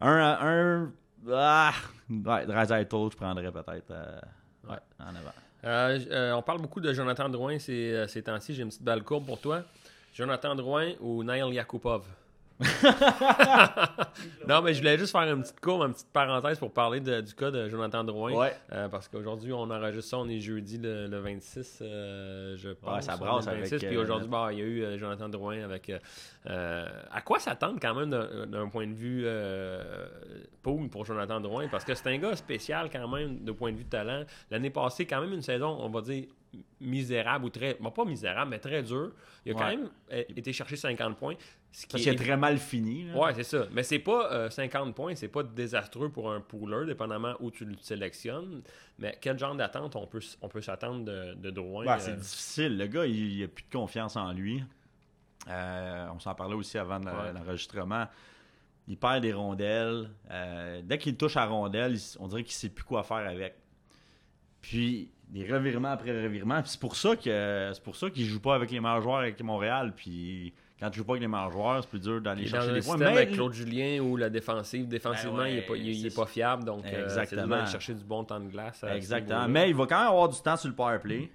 un 0.00 0.16
à 0.16 0.46
un. 0.48 0.92
Ah, 1.30 1.72
ouais, 2.08 2.46
Draisaitl, 2.46 2.96
je 3.12 3.16
prendrais 3.16 3.52
peut-être 3.52 3.90
euh, 3.90 4.20
en 4.66 5.14
avant. 5.14 6.36
On 6.38 6.42
parle 6.42 6.60
beaucoup 6.62 6.80
de 6.80 6.90
Jonathan 6.94 7.28
Drouin 7.28 7.58
ces, 7.58 8.06
ces 8.08 8.22
temps-ci. 8.22 8.54
J'ai 8.54 8.62
une 8.62 8.68
petite 8.68 8.82
balle 8.84 9.02
courbe 9.02 9.26
pour 9.26 9.40
toi. 9.40 9.62
Jonathan 10.14 10.54
Drouin 10.54 10.92
ou 11.00 11.22
Nail 11.24 11.52
Yakupov? 11.54 12.02
non, 14.48 14.62
mais 14.62 14.74
je 14.74 14.78
voulais 14.80 14.98
juste 14.98 15.12
faire 15.12 15.22
une 15.32 15.42
petite 15.42 15.60
courbe, 15.60 15.82
une 15.86 15.92
petite 15.92 16.10
parenthèse 16.12 16.58
pour 16.58 16.72
parler 16.72 17.00
de- 17.00 17.20
du 17.20 17.34
cas 17.34 17.50
de 17.50 17.68
Jonathan 17.68 18.02
Drouin. 18.04 18.32
Ouais. 18.32 18.56
Euh, 18.72 18.88
parce 18.88 19.06
qu'aujourd'hui, 19.08 19.52
on 19.52 19.70
enregistre 19.70 20.10
ça, 20.10 20.18
on 20.18 20.28
est 20.28 20.40
jeudi 20.40 20.78
le, 20.78 21.06
le 21.06 21.18
26, 21.20 21.78
euh, 21.82 22.56
je 22.56 22.70
pense. 22.70 23.04
ça 23.04 23.14
on 23.14 23.18
brasse 23.18 23.46
avec, 23.48 23.68
Puis 23.76 23.96
euh, 23.96 24.02
aujourd'hui, 24.02 24.28
bah, 24.28 24.48
il 24.52 24.58
y 24.58 24.62
a 24.62 24.64
eu 24.64 24.98
Jonathan 24.98 25.28
Drouin 25.28 25.62
avec. 25.62 25.92
euh, 26.48 26.86
à 27.10 27.20
quoi 27.20 27.38
s'attendre 27.38 27.78
quand 27.80 27.94
même 27.94 28.10
d'un 28.10 28.68
point 28.68 28.86
de 28.86 28.94
vue 28.94 29.24
pool 30.62 30.88
pour 30.88 31.04
Jonathan 31.04 31.40
Drouin? 31.40 31.68
Parce 31.68 31.84
que 31.84 31.94
c'est 31.94 32.08
un 32.08 32.18
gars 32.18 32.34
spécial 32.36 32.88
quand 32.90 33.06
même 33.08 33.44
de 33.44 33.52
point 33.52 33.72
de 33.72 33.76
vue 33.76 33.84
de 33.84 33.90
talent. 33.90 34.24
L'année 34.50 34.70
passée, 34.70 35.06
quand 35.06 35.20
même 35.20 35.32
une 35.32 35.42
saison, 35.42 35.76
on 35.80 35.88
va 35.90 36.00
dire 36.00 36.24
misérable 36.80 37.44
ou 37.44 37.50
très. 37.50 37.74
bon, 37.80 37.90
pas 37.90 38.04
misérable, 38.04 38.50
mais 38.50 38.58
très 38.58 38.82
dur. 38.82 39.12
Il 39.44 39.52
a 39.52 39.54
quand 39.54 39.66
même 39.68 39.90
euh, 40.12 40.22
été 40.36 40.52
chercher 40.52 40.76
50 40.76 41.16
points. 41.16 41.34
Ce 41.70 41.82
qui 41.82 41.92
Parce 41.92 42.02
qu'il 42.02 42.12
est 42.12 42.16
très 42.16 42.36
mal 42.36 42.56
fini. 42.58 43.04
là. 43.04 43.16
Ouais, 43.18 43.34
c'est 43.34 43.42
ça. 43.44 43.66
Mais 43.72 43.82
c'est 43.82 43.98
pas 43.98 44.32
euh, 44.32 44.48
50 44.50 44.94
points, 44.94 45.14
c'est 45.14 45.28
pas 45.28 45.42
désastreux 45.42 46.08
pour 46.10 46.32
un 46.32 46.40
pooler, 46.40 46.86
dépendamment 46.86 47.34
où 47.40 47.50
tu 47.50 47.64
le 47.66 47.74
sélectionnes. 47.80 48.62
Mais 48.98 49.18
quel 49.20 49.38
genre 49.38 49.54
d'attente 49.54 49.94
on 49.96 50.06
peut, 50.06 50.20
on 50.40 50.48
peut 50.48 50.62
s'attendre 50.62 51.04
de, 51.04 51.34
de 51.34 51.50
Drouin 51.50 51.84
Ouais, 51.84 51.92
euh, 51.92 51.98
c'est 51.98 52.16
difficile. 52.16 52.78
Le 52.78 52.86
gars, 52.86 53.04
il 53.06 53.40
n'a 53.40 53.48
plus 53.48 53.64
de 53.64 53.70
confiance 53.70 54.16
en 54.16 54.32
lui. 54.32 54.62
Euh, 55.48 56.06
on 56.14 56.18
s'en 56.18 56.34
parlait 56.34 56.54
aussi 56.54 56.78
avant 56.78 57.00
Ouais. 57.00 57.32
l'enregistrement. 57.34 58.06
Il 58.86 58.96
perd 58.96 59.20
des 59.22 59.34
rondelles. 59.34 60.10
Euh, 60.30 60.80
dès 60.82 60.96
qu'il 60.96 61.16
touche 61.16 61.36
à 61.36 61.44
rondelle, 61.44 61.96
on 62.18 62.28
dirait 62.28 62.42
qu'il 62.44 62.54
ne 62.54 62.58
sait 62.58 62.68
plus 62.70 62.84
quoi 62.84 63.02
faire 63.02 63.18
avec. 63.18 63.54
Puis 64.62 65.10
des 65.30 65.50
revirements 65.52 65.90
après 65.92 66.10
revirements. 66.24 66.60
C'est 66.64 66.80
pour 66.80 66.96
ça 66.96 67.14
que 67.16 67.70
c'est 67.72 67.82
pour 67.82 67.96
ça 67.96 68.10
qu'il 68.10 68.24
joue 68.24 68.40
pas 68.40 68.54
avec 68.54 68.70
les 68.70 68.80
meilleurs 68.80 69.02
joueurs 69.02 69.18
avec 69.18 69.40
Montréal. 69.42 69.92
Puis 69.94 70.52
quand 70.80 70.88
tu 70.90 70.98
joues 70.98 71.04
pas 71.04 71.12
avec 71.14 71.22
les 71.22 71.28
meilleurs 71.28 71.50
joueurs, 71.50 71.82
c'est 71.82 71.90
plus 71.90 72.00
dur 72.00 72.20
d'aller 72.20 72.46
chercher 72.46 72.72
des 72.72 72.80
points. 72.80 72.96
Mais 72.96 73.06
avec 73.06 73.32
Claude 73.32 73.52
Julien 73.52 74.00
où 74.00 74.16
la 74.16 74.30
défensive, 74.30 74.88
défensivement, 74.88 75.36
Ben 75.38 75.42
ouais, 75.42 75.52
il 75.52 75.56
n'est 75.56 75.62
pas, 75.62 75.76
il 75.76 75.88
est- 75.88 75.94
il 75.96 76.06
est 76.06 76.16
pas 76.16 76.26
fiable. 76.26 76.64
Donc, 76.64 76.84
euh, 76.84 76.88
c'est 76.88 76.96
dur 76.96 77.04
Exactement. 77.04 77.46
d'aller 77.48 77.66
chercher 77.70 77.94
du 77.94 78.04
bon 78.04 78.24
temps 78.24 78.40
de 78.40 78.48
glace. 78.48 78.84
Exactement. 78.94 79.48
Mais 79.48 79.68
il 79.70 79.76
va 79.76 79.86
quand 79.86 79.98
même 79.98 80.08
avoir 80.08 80.28
du 80.28 80.40
temps 80.40 80.56
sur 80.56 80.68
le 80.68 80.74
power 80.74 80.98
play. 80.98 81.30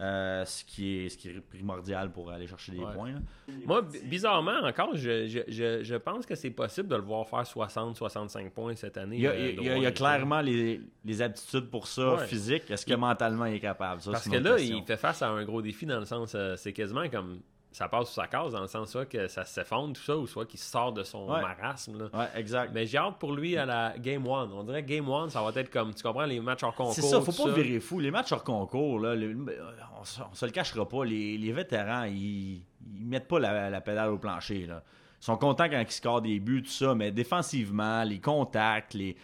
Euh, 0.00 0.44
ce, 0.44 0.64
qui 0.64 0.98
est, 1.04 1.08
ce 1.08 1.16
qui 1.16 1.28
est 1.28 1.40
primordial 1.40 2.10
pour 2.10 2.30
aller 2.32 2.46
chercher 2.48 2.72
des 2.72 2.78
Ouais. 2.80 2.92
points. 2.94 3.12
là. 3.12 3.18
Moi, 3.64 3.82
bi- 3.82 4.00
bizarrement, 4.04 4.58
encore, 4.64 4.90
je, 4.96 5.26
je, 5.28 5.40
je, 5.46 5.82
je 5.84 5.94
pense 5.94 6.26
que 6.26 6.34
c'est 6.34 6.50
possible 6.50 6.88
de 6.88 6.96
le 6.96 7.02
voir 7.02 7.28
faire 7.28 7.42
60-65 7.42 8.50
points 8.50 8.74
cette 8.74 8.96
année. 8.96 9.16
Il 9.16 9.22
y 9.22 9.26
a, 9.26 9.30
euh, 9.30 9.36
il 9.38 9.46
y 9.46 9.50
a- 9.50 9.54
Drouin, 9.54 9.76
il 9.76 9.82
y 9.82 9.86
a 9.86 9.90
je 9.90 9.94
clairement 9.94 10.40
les, 10.40 10.80
les 11.04 11.22
aptitudes 11.22 11.70
pour 11.70 11.86
ça, 11.86 12.14
Ouais. 12.16 12.26
physique. 12.26 12.70
Est-ce 12.70 12.84
que 12.86 12.94
mentalement 12.94 13.44
il 13.46 13.54
est 13.54 13.60
capable? 13.60 14.00
Ça, 14.00 14.10
Parce 14.12 14.28
que 14.28 14.36
là, 14.36 14.56
question. 14.56 14.78
il 14.78 14.84
fait 14.84 14.96
face 14.96 15.22
à 15.22 15.28
un 15.28 15.44
gros 15.44 15.62
défi 15.62 15.86
dans 15.86 16.00
le 16.00 16.06
sens, 16.06 16.32
euh, 16.34 16.56
c'est 16.56 16.72
quasiment 16.72 17.08
comme 17.08 17.40
ça 17.76 17.88
passe 17.88 18.08
sous 18.08 18.14
sa 18.14 18.26
case, 18.28 18.52
dans 18.52 18.60
le 18.60 18.66
sens 18.68 18.90
soit 18.90 19.04
que 19.04 19.26
ça 19.28 19.44
s'effondre, 19.44 19.94
tout 19.94 20.02
ça, 20.02 20.16
ou 20.16 20.26
soit 20.26 20.46
qu'il 20.46 20.60
sort 20.60 20.92
de 20.92 21.02
son 21.02 21.28
Ouais. 21.28 21.40
marasme. 21.42 21.98
là. 21.98 22.04
Ouais, 22.18 22.28
exact. 22.36 22.70
Mais 22.72 22.86
j'ai 22.86 22.98
hâte 22.98 23.16
pour 23.18 23.32
lui 23.34 23.56
à 23.58 23.66
la 23.66 23.94
Game 23.98 24.24
1. 24.26 24.50
On 24.52 24.62
dirait 24.62 24.82
Game 24.84 25.08
1, 25.10 25.28
ça 25.28 25.42
va 25.42 25.50
être 25.60 25.70
comme, 25.70 25.92
tu 25.92 26.02
comprends, 26.02 26.24
les 26.24 26.38
matchs 26.40 26.62
hors 26.62 26.74
concours. 26.74 26.94
C'est 26.94 27.02
ça, 27.02 27.20
faut 27.20 27.32
pas 27.32 27.50
virer 27.52 27.80
fou. 27.80 27.98
Les 27.98 28.10
matchs 28.12 28.30
hors 28.32 28.44
concours, 28.44 29.00
là, 29.00 29.14
le- 29.14 29.36
on, 29.36 30.00
on 30.00 30.34
se 30.34 30.46
le 30.46 30.52
cachera 30.52 30.88
pas. 30.88 31.04
Les, 31.04 31.36
les 31.36 31.52
vétérans, 31.52 32.04
ils, 32.04 32.62
ils 32.96 33.06
mettent 33.06 33.28
pas 33.28 33.40
la, 33.40 33.68
la 33.70 33.80
pédale 33.80 34.10
au 34.10 34.18
plancher. 34.18 34.66
Là. 34.66 34.82
Ils 35.20 35.24
sont 35.24 35.36
contents 35.36 35.68
quand 35.68 35.80
ils 35.80 35.90
scorent 35.90 36.22
des 36.22 36.38
buts, 36.38 36.62
tout 36.62 36.70
ça, 36.70 36.94
mais 36.94 37.10
défensivement, 37.10 38.04
les 38.04 38.20
contacts, 38.20 38.94
les, 38.94 39.16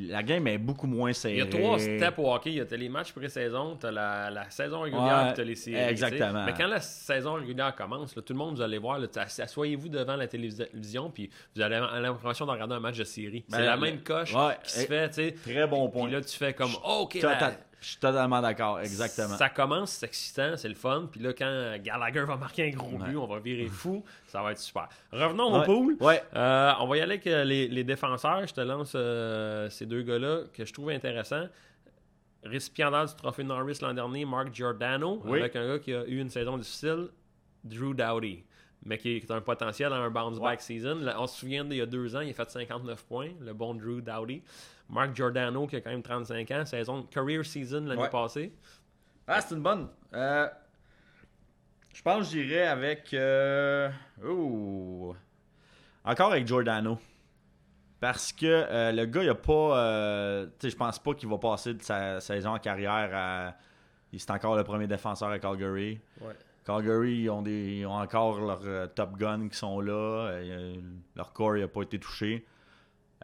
la 0.00 0.22
game 0.22 0.46
est 0.46 0.58
beaucoup 0.58 0.86
moins 0.86 1.12
serrée. 1.12 1.34
Il 1.34 1.38
y 1.38 1.42
a 1.42 1.46
trois 1.46 1.78
steps 1.78 2.18
au 2.18 2.32
hockey. 2.32 2.50
Il 2.50 2.56
y 2.56 2.60
a 2.60 2.76
les 2.76 2.88
matchs 2.88 3.12
pré-saison, 3.12 3.76
t'as 3.76 3.90
la, 3.90 4.30
la 4.30 4.48
saison 4.50 4.82
régulière, 4.82 5.34
Ouais, 5.36 5.44
les 5.44 5.54
séries. 5.56 5.76
exactement. 5.90 6.40
tu. 6.44 6.46
Mais 6.46 6.54
quand 6.56 6.68
la 6.68 6.80
saison 6.80 7.34
régulière 7.34 7.74
commence, 7.74 8.14
là, 8.14 8.22
tout 8.22 8.32
le 8.32 8.38
monde, 8.38 8.54
vous 8.56 8.62
allez 8.62 8.78
voir, 8.78 9.00
asseyez-vous 9.16 9.88
devant 9.88 10.16
la 10.16 10.26
télévision, 10.28 11.10
puis 11.10 11.28
vous 11.54 11.62
allez 11.62 11.76
avoir 11.76 12.00
l'impression 12.00 12.46
de 12.46 12.50
regarder 12.52 12.74
un 12.74 12.80
match 12.80 12.96
de 12.98 13.04
série. 13.04 13.44
C'est 13.48 13.58
Ben, 13.58 13.64
la 13.64 13.74
le- 13.74 13.80
même 13.82 14.00
coche 14.02 14.32
ouais, 14.34 14.56
qui 14.62 14.72
se 14.72 14.86
fait, 14.86 15.10
tu. 15.10 15.34
Très 15.34 15.66
bon 15.66 15.88
point. 15.88 16.04
Puis 16.04 16.12
là, 16.12 16.20
tu 16.20 16.36
fais 16.36 16.52
comme, 16.54 16.70
oh, 16.84 17.00
OK, 17.02 17.14
la- 17.22 17.52
Je 17.80 17.86
suis 17.90 17.96
totalement 17.98 18.40
d'accord, 18.40 18.80
exactement. 18.80 19.36
Ça 19.36 19.48
commence, 19.50 19.92
c'est 19.92 20.06
excitant, 20.06 20.56
c'est 20.56 20.68
le 20.68 20.74
fun. 20.74 21.08
Puis 21.12 21.20
là, 21.20 21.32
quand 21.32 21.76
Gallagher 21.80 22.24
va 22.24 22.36
marquer 22.36 22.66
un 22.72 22.76
gros 22.76 22.98
but, 22.98 23.10
Ouais. 23.10 23.16
on 23.16 23.26
va 23.26 23.38
virer 23.38 23.66
fou. 23.68 24.04
Ça 24.26 24.42
va 24.42 24.50
être 24.52 24.58
super. 24.58 24.88
Revenons 25.12 25.44
au 25.54 25.58
Ouais. 25.60 25.64
pool. 25.64 25.96
Ouais. 26.00 26.22
Euh, 26.34 26.72
on 26.80 26.88
va 26.88 26.96
y 26.96 27.00
aller 27.00 27.12
avec 27.14 27.26
euh, 27.28 27.44
les, 27.44 27.68
les 27.68 27.84
défenseurs. 27.84 28.44
Je 28.46 28.52
te 28.54 28.60
lance 28.60 28.92
euh, 28.96 29.70
ces 29.70 29.86
deux 29.86 30.02
gars-là 30.02 30.40
que 30.52 30.64
je 30.64 30.72
trouve 30.72 30.90
intéressants. 30.90 31.46
Récipiendaire 32.44 33.06
du 33.06 33.14
trophée 33.14 33.44
Norris 33.44 33.78
l'an 33.82 33.94
dernier, 33.94 34.24
Mark 34.24 34.54
Giordano, 34.54 35.20
Oui. 35.24 35.40
avec 35.40 35.56
un 35.56 35.66
gars 35.66 35.78
qui 35.78 35.92
a 35.92 36.04
eu 36.06 36.18
une 36.20 36.30
saison 36.30 36.56
difficile, 36.56 37.08
Drew 37.64 37.94
Dowdy, 37.94 38.44
mais 38.84 38.98
qui 38.98 39.16
est 39.16 39.30
un 39.30 39.40
potentiel 39.40 39.92
à 39.92 39.96
un 39.96 40.10
bounce 40.10 40.38
back 40.38 40.60
season. 40.60 40.96
Là, 40.96 41.20
on 41.20 41.26
se 41.26 41.38
souvient 41.38 41.64
d'il 41.64 41.78
y 41.78 41.80
a 41.82 41.86
deux 41.86 42.14
ans, 42.16 42.20
il 42.20 42.30
a 42.30 42.32
fait 42.34 42.50
59 42.50 43.04
points, 43.04 43.30
le 43.40 43.52
bon 43.52 43.74
Drew 43.74 44.00
Dowdy. 44.00 44.42
Mark 44.90 45.14
Giordano, 45.14 45.66
qui 45.66 45.76
a 45.76 45.80
quand 45.82 45.90
même 45.90 46.02
35 46.02 46.50
ans, 46.52 46.64
saison 46.64 47.02
career 47.02 47.44
season 47.44 47.82
l'année 47.86 48.02
Ouais. 48.02 48.08
passée. 48.10 48.52
Ah, 49.26 49.40
c'est 49.42 49.54
une 49.54 49.62
bonne. 49.62 49.88
Euh, 50.14 50.48
je 51.92 52.00
pense 52.02 52.20
que 52.30 52.32
j'irais 52.38 52.66
avec. 52.66 53.12
euh, 53.12 53.90
ouh. 54.24 55.14
Encore 56.04 56.32
avec 56.32 56.46
Giordano. 56.46 56.98
Parce 58.00 58.32
que 58.32 58.46
euh, 58.46 58.92
le 58.92 59.04
gars, 59.06 59.22
il 59.24 59.28
a 59.28 59.34
pas. 59.34 59.52
euh, 59.78 60.46
tu 60.46 60.52
sais, 60.60 60.70
je 60.70 60.76
pense 60.76 60.98
pas 61.00 61.14
qu'il 61.14 61.28
va 61.28 61.36
passer 61.36 61.74
de 61.74 61.82
sa 61.82 62.20
saison 62.20 62.50
en 62.54 62.58
carrière 62.58 63.10
à. 63.12 63.54
C'est 64.16 64.30
encore 64.30 64.56
le 64.56 64.64
premier 64.64 64.86
défenseur 64.86 65.28
à 65.28 65.38
Calgary. 65.38 66.00
Ouais. 66.22 66.32
Calgary, 66.68 67.22
ils 67.22 67.30
ont, 67.30 67.40
des, 67.40 67.78
ils 67.78 67.86
ont 67.86 67.94
encore 67.94 68.40
leurs 68.40 68.60
euh, 68.66 68.86
top 68.86 69.16
guns 69.16 69.48
qui 69.48 69.56
sont 69.56 69.80
là. 69.80 70.28
Euh, 70.28 70.76
leur 71.16 71.32
corps 71.32 71.54
n'a 71.54 71.66
pas 71.66 71.80
été 71.80 71.98
touché. 71.98 72.44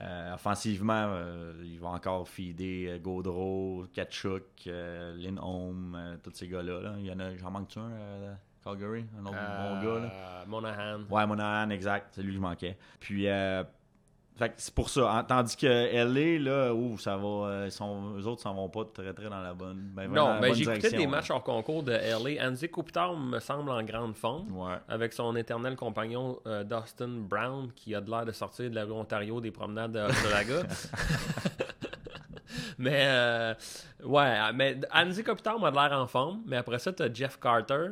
Euh, 0.00 0.32
offensivement, 0.32 1.08
euh, 1.08 1.52
ils 1.62 1.78
vont 1.78 1.90
encore 1.90 2.26
feeder 2.26 2.88
euh, 2.88 2.98
Gaudreau, 2.98 3.84
Kachuk, 3.92 4.44
Lindholm, 4.64 6.18
tous 6.22 6.32
ces 6.32 6.48
gars-là. 6.48 6.80
là. 6.80 6.94
Il 6.98 7.04
y 7.04 7.12
en 7.12 7.20
a, 7.20 7.36
j'en 7.36 7.50
manque-tu 7.50 7.80
un, 7.80 8.38
Calgary? 8.64 9.04
Un 9.20 9.26
autre 9.26 9.36
bon 9.36 9.82
gars, 9.84 10.00
là? 10.00 10.44
Monahan. 10.46 11.00
Ouais, 11.10 11.26
Monahan, 11.26 11.68
exact. 11.68 12.14
C'est 12.14 12.22
lui 12.22 12.30
que 12.30 12.36
je 12.36 12.40
manquais. 12.40 12.78
Puis, 12.98 13.28
euh, 13.28 13.62
c'est 14.56 14.74
pour 14.74 14.88
ça. 14.90 15.24
Tandis 15.28 15.56
que 15.56 15.66
LA, 15.66 16.38
là, 16.42 16.74
ouh, 16.74 16.98
ça 16.98 17.16
va. 17.16 17.24
euh, 17.26 17.70
sont, 17.70 18.16
eux 18.18 18.26
autres 18.26 18.42
s'en 18.42 18.52
vont 18.54 18.68
pas 18.68 18.84
très, 18.92 19.12
très 19.12 19.28
dans 19.30 19.40
la 19.40 19.54
bonne. 19.54 19.90
ben, 19.94 20.08
Non, 20.10 20.34
mais 20.40 20.48
bonne 20.48 20.54
j'ai 20.54 20.64
écouté 20.64 20.90
des 20.90 21.04
là. 21.04 21.08
matchs 21.08 21.30
hors 21.30 21.42
concours 21.44 21.82
de 21.84 21.92
LA. 21.92 22.44
Andy 22.46 22.68
Kopitar 22.68 23.14
me 23.16 23.38
semble 23.38 23.70
en 23.70 23.82
grande 23.84 24.16
forme. 24.16 24.50
Ouais. 24.56 24.74
Avec 24.88 25.12
son 25.12 25.36
éternel 25.36 25.76
compagnon 25.76 26.38
euh, 26.46 26.64
Dustin 26.64 27.08
Brown, 27.08 27.70
qui 27.76 27.94
a 27.94 28.00
de 28.00 28.10
l'air 28.10 28.24
de 28.24 28.32
sortir 28.32 28.68
de 28.70 28.74
la 28.74 28.84
rue 28.84 28.92
Ontario 28.92 29.40
des 29.40 29.52
promenades 29.52 29.92
de 29.92 30.00
Hochelaga. 30.00 30.62
mais, 32.78 33.04
euh, 33.06 33.54
ouais, 34.04 34.52
mais 34.54 34.78
Andy 34.92 35.22
Kopitar 35.22 35.58
m'a 35.58 35.70
de 35.70 35.76
l'air 35.76 35.92
en 35.92 36.06
forme. 36.06 36.42
Mais 36.46 36.56
après 36.56 36.78
ça, 36.78 36.92
tu 36.92 37.02
as 37.02 37.12
Jeff 37.12 37.38
Carter, 37.40 37.88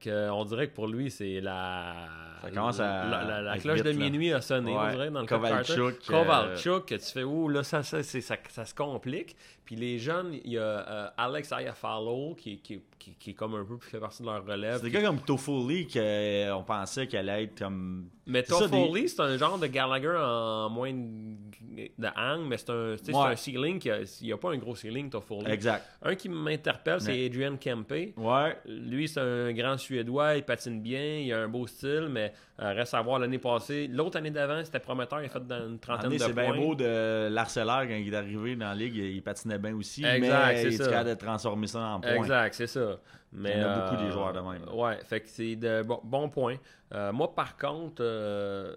que 0.00 0.30
on 0.30 0.44
dirait 0.44 0.68
que 0.68 0.74
pour 0.74 0.86
lui, 0.88 1.10
c'est 1.10 1.40
la. 1.40 1.94
Ça 2.42 2.50
commence 2.50 2.80
à- 2.80 3.04
La, 3.06 3.24
la- 3.24 3.42
la 3.42 3.52
à 3.52 3.56
être 3.56 3.62
cloche 3.62 3.82
de 3.82 3.90
vite, 3.90 3.98
là. 3.98 4.04
minuit 4.04 4.32
a 4.32 4.40
sonné, 4.40 4.72
on 4.72 4.80
Ouais. 4.84 4.90
dirait, 4.92 5.10
dans 5.10 5.20
le. 5.22 5.26
Kovalchuk, 5.26 6.92
euh, 6.92 6.98
tu 6.98 7.12
fais, 7.12 7.24
ouh, 7.24 7.48
là, 7.48 7.62
ça, 7.64 7.82
ça, 7.82 8.02
c'est- 8.02 8.20
ça, 8.20 8.36
ça 8.48 8.64
se 8.64 8.74
complique. 8.74 9.36
Puis 9.66 9.74
les 9.76 9.98
jeunes, 9.98 10.32
il 10.44 10.52
y 10.52 10.58
a 10.58 10.62
euh, 10.62 11.08
Alex 11.18 11.50
Iafallo, 11.50 12.34
qui, 12.38 12.58
qui, 12.60 12.80
qui, 12.98 13.14
qui 13.16 13.30
est 13.30 13.34
comme 13.34 13.56
un 13.56 13.64
peu, 13.64 13.76
qui 13.78 13.90
fait 13.90 13.98
partie 13.98 14.22
de 14.22 14.28
leur 14.28 14.46
relève. 14.46 14.76
C'est 14.76 14.84
des 14.84 14.90
gars 14.92 15.02
comme 15.02 15.20
Toffoli 15.20 15.88
qu'on 15.88 16.62
pensait 16.64 17.08
qu'elle 17.08 17.28
allait 17.28 17.44
être 17.44 17.58
comme 17.58 18.08
Mais 18.26 18.44
Toffoli, 18.44 19.08
c'est 19.08 19.20
un 19.20 19.36
genre 19.36 19.58
de 19.58 19.66
Gallagher 19.66 20.16
en 20.16 20.70
moins 20.70 20.92
de, 20.92 22.06
hang, 22.16 22.42
mais 22.46 22.56
c'est 22.58 22.70
un, 22.70 22.94
Ouais. 23.12 23.32
un 23.32 23.36
ceiling 23.36 23.78
qui 23.80 23.90
a, 23.90 23.98
il 24.20 24.26
n'y 24.26 24.32
a 24.32 24.36
pas 24.36 24.52
un 24.52 24.56
gros 24.56 24.74
ceiling, 24.76 25.10
Toffoli. 25.10 25.50
Exact. 25.50 25.84
Un 26.02 26.14
qui 26.14 26.28
m'interpelle, 26.28 27.00
c'est 27.00 27.12
Mais- 27.12 27.26
Adrian 27.26 27.56
Kempe. 27.56 28.14
Ouais. 28.16 28.56
Lui, 28.66 29.08
c'est 29.08 29.20
un 29.20 29.52
grand 29.52 29.76
Suédois, 29.76 30.36
il 30.36 30.44
patine 30.44 30.80
bien, 30.80 31.18
il 31.18 31.32
a 31.32 31.40
un 31.42 31.48
beau 31.48 31.66
style, 31.66 32.06
mais 32.08 32.32
euh, 32.60 32.72
reste 32.72 32.94
à 32.94 33.02
voir 33.02 33.18
l'année 33.18 33.38
passée. 33.38 33.88
L'autre 33.88 34.16
année 34.16 34.30
d'avant, 34.30 34.64
c'était 34.64 34.78
prometteur, 34.80 35.20
il 35.22 35.26
a 35.26 35.28
fait 35.28 35.44
dans 35.46 35.66
une 35.68 35.78
trentaine 35.80 36.06
Année, 36.06 36.18
de 36.18 36.22
C'est 36.22 36.32
bien 36.32 36.44
points. 36.46 36.56
beau 36.56 36.74
de 36.76 37.28
l'Arcellaire 37.30 37.82
quand 37.88 37.94
il 37.96 38.12
est 38.14 38.16
arrivé 38.16 38.54
dans 38.56 38.68
la 38.68 38.74
ligue, 38.74 38.96
il 38.96 39.22
patinait 39.22 39.55
bien 39.58 39.74
aussi. 39.74 40.04
Exact, 40.04 40.54
mais 40.64 40.76
capable 40.78 41.08
de 41.10 41.14
transformer 41.14 41.66
ça 41.66 41.80
en 41.80 42.00
points. 42.00 42.14
Exact, 42.14 42.54
c'est 42.54 42.66
ça. 42.66 42.98
Mais, 43.32 43.54
Il 43.56 43.60
y 43.60 43.64
en 43.64 43.68
a 43.68 43.74
beaucoup 43.80 43.94
euh, 44.02 44.06
des 44.06 44.10
joueurs 44.12 44.32
de 44.32 44.40
même. 44.40 44.68
Ouais, 44.72 44.98
fait 45.04 45.20
que 45.20 45.28
c'est 45.28 45.56
de 45.56 45.82
bon, 45.82 46.00
bons 46.04 46.28
points. 46.28 46.56
Euh, 46.94 47.12
moi, 47.12 47.34
par 47.34 47.56
contre, 47.56 48.02
euh, 48.02 48.74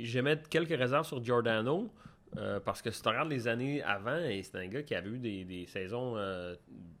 j'aimais 0.00 0.38
quelques 0.48 0.76
réserves 0.76 1.06
sur 1.06 1.22
Giordano. 1.22 1.92
euh, 2.38 2.60
parce 2.60 2.80
que 2.80 2.90
si 2.90 3.02
tu 3.02 3.08
regardes 3.08 3.28
les 3.30 3.46
années 3.48 3.82
avant, 3.82 4.18
c'est 4.42 4.54
un 4.56 4.66
gars 4.68 4.82
qui 4.82 4.94
avait 4.94 5.10
eu 5.10 5.18
des, 5.18 5.44
des 5.44 5.66
saisons. 5.66 6.14
euh, 6.16 6.54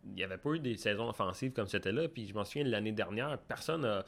il 0.04 0.14
n'y 0.14 0.24
avait 0.24 0.38
pas 0.38 0.50
eu 0.50 0.58
des 0.58 0.76
saisons 0.76 1.08
offensives 1.08 1.52
comme 1.52 1.66
c'était 1.68 1.92
là. 1.92 2.08
Puis 2.08 2.26
je 2.26 2.34
m'en 2.34 2.44
souviens 2.44 2.64
l'année 2.64 2.92
dernière, 2.92 3.38
personne. 3.38 3.84
a- 3.84 4.04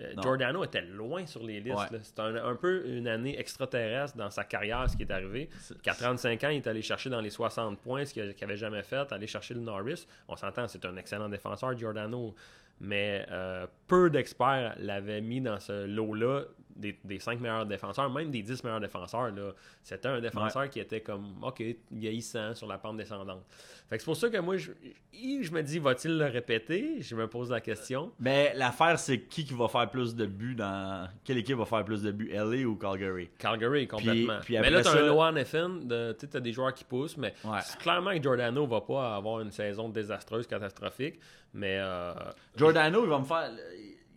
euh. 0.00 0.12
Giordano 0.20 0.64
était 0.64 0.82
loin 0.82 1.26
sur 1.26 1.42
les 1.42 1.60
listes. 1.60 1.76
Ouais. 1.76 2.00
C'était 2.02 2.22
un, 2.22 2.34
un 2.36 2.54
peu 2.54 2.86
une 2.86 3.08
année 3.08 3.38
extraterrestre 3.38 4.16
dans 4.16 4.30
sa 4.30 4.44
carrière, 4.44 4.88
ce 4.90 4.96
qui 4.96 5.02
est 5.04 5.10
arrivé. 5.10 5.48
Qu'à 5.82 5.94
35 5.94 6.44
ans, 6.44 6.48
il 6.50 6.56
est 6.56 6.66
allé 6.66 6.82
chercher 6.82 7.10
dans 7.10 7.20
les 7.20 7.30
60 7.30 7.78
points, 7.78 8.04
ce 8.04 8.12
qu'il 8.12 8.34
n'avait 8.40 8.56
jamais 8.56 8.82
fait, 8.82 9.10
aller 9.12 9.26
chercher 9.26 9.54
le 9.54 9.60
Norris. 9.60 10.06
On 10.28 10.36
s'entend, 10.36 10.68
c'est 10.68 10.84
un 10.84 10.96
excellent 10.96 11.28
défenseur, 11.28 11.76
Giordano. 11.76 12.34
Mais 12.78 13.24
euh, 13.30 13.66
peu 13.86 14.10
d'experts 14.10 14.74
l'avaient 14.78 15.22
mis 15.22 15.40
dans 15.40 15.58
ce 15.58 15.86
lot-là 15.86 16.42
des, 16.76 16.98
des 17.04 17.18
5 17.18 17.40
meilleurs 17.40 17.66
défenseurs, 17.66 18.08
même 18.10 18.30
des 18.30 18.42
10 18.42 18.62
meilleurs 18.64 18.80
défenseurs. 18.80 19.30
là. 19.30 19.52
C'était 19.82 20.08
un 20.08 20.20
défenseur 20.20 20.68
qui 20.70 20.80
était 20.80 21.00
comme, 21.00 21.42
OK, 21.42 21.62
vieillissant 21.90 22.54
sur 22.54 22.66
la 22.66 22.78
pente 22.78 22.96
descendante. 22.98 23.44
Fait 23.88 23.96
que 23.96 24.02
c'est 24.02 24.06
pour 24.06 24.16
ça 24.16 24.28
que 24.28 24.38
moi, 24.38 24.56
je, 24.56 24.72
je 25.12 25.50
me 25.52 25.62
dis, 25.62 25.78
va-t-il 25.78 26.18
le 26.18 26.26
répéter? 26.26 27.00
Je 27.00 27.14
me 27.14 27.28
pose 27.28 27.50
la 27.50 27.60
question. 27.60 28.12
Mais 28.18 28.52
l'affaire, 28.54 28.98
c'est 28.98 29.20
qui 29.22 29.44
qui 29.44 29.54
va 29.54 29.68
faire 29.68 29.88
plus 29.90 30.14
de 30.14 30.26
buts 30.26 30.54
dans. 30.56 31.08
Quelle 31.24 31.38
équipe 31.38 31.56
va 31.56 31.64
faire 31.64 31.84
plus 31.84 32.02
de 32.02 32.10
buts, 32.10 32.30
LA 32.32 32.66
ou 32.66 32.76
Calgary? 32.76 33.30
Calgary, 33.38 33.86
complètement. 33.86 34.38
puis 34.42 34.58
mais 34.58 34.70
là, 34.70 34.82
tu 34.82 34.88
as 34.88 34.92
ça- 34.92 34.98
un 35.02 35.06
Noah 35.06 35.32
Neffen, 35.32 35.86
de- 35.86 36.16
tu 36.18 36.36
as 36.36 36.40
des 36.40 36.52
joueurs 36.52 36.74
qui 36.74 36.84
poussent, 36.84 37.16
mais 37.16 37.32
Ouais. 37.44 37.60
clairement 37.78 38.10
que 38.16 38.22
Giordano 38.22 38.66
va 38.66 38.80
pas 38.80 39.16
avoir 39.16 39.40
une 39.40 39.50
saison 39.52 39.88
désastreuse, 39.88 40.46
catastrophique. 40.46 41.18
Mais 41.54 41.78
euh, 41.78 42.12
Giordano, 42.56 43.04
il 43.04 43.08
va 43.08 43.18
me 43.20 43.24
faire. 43.24 43.50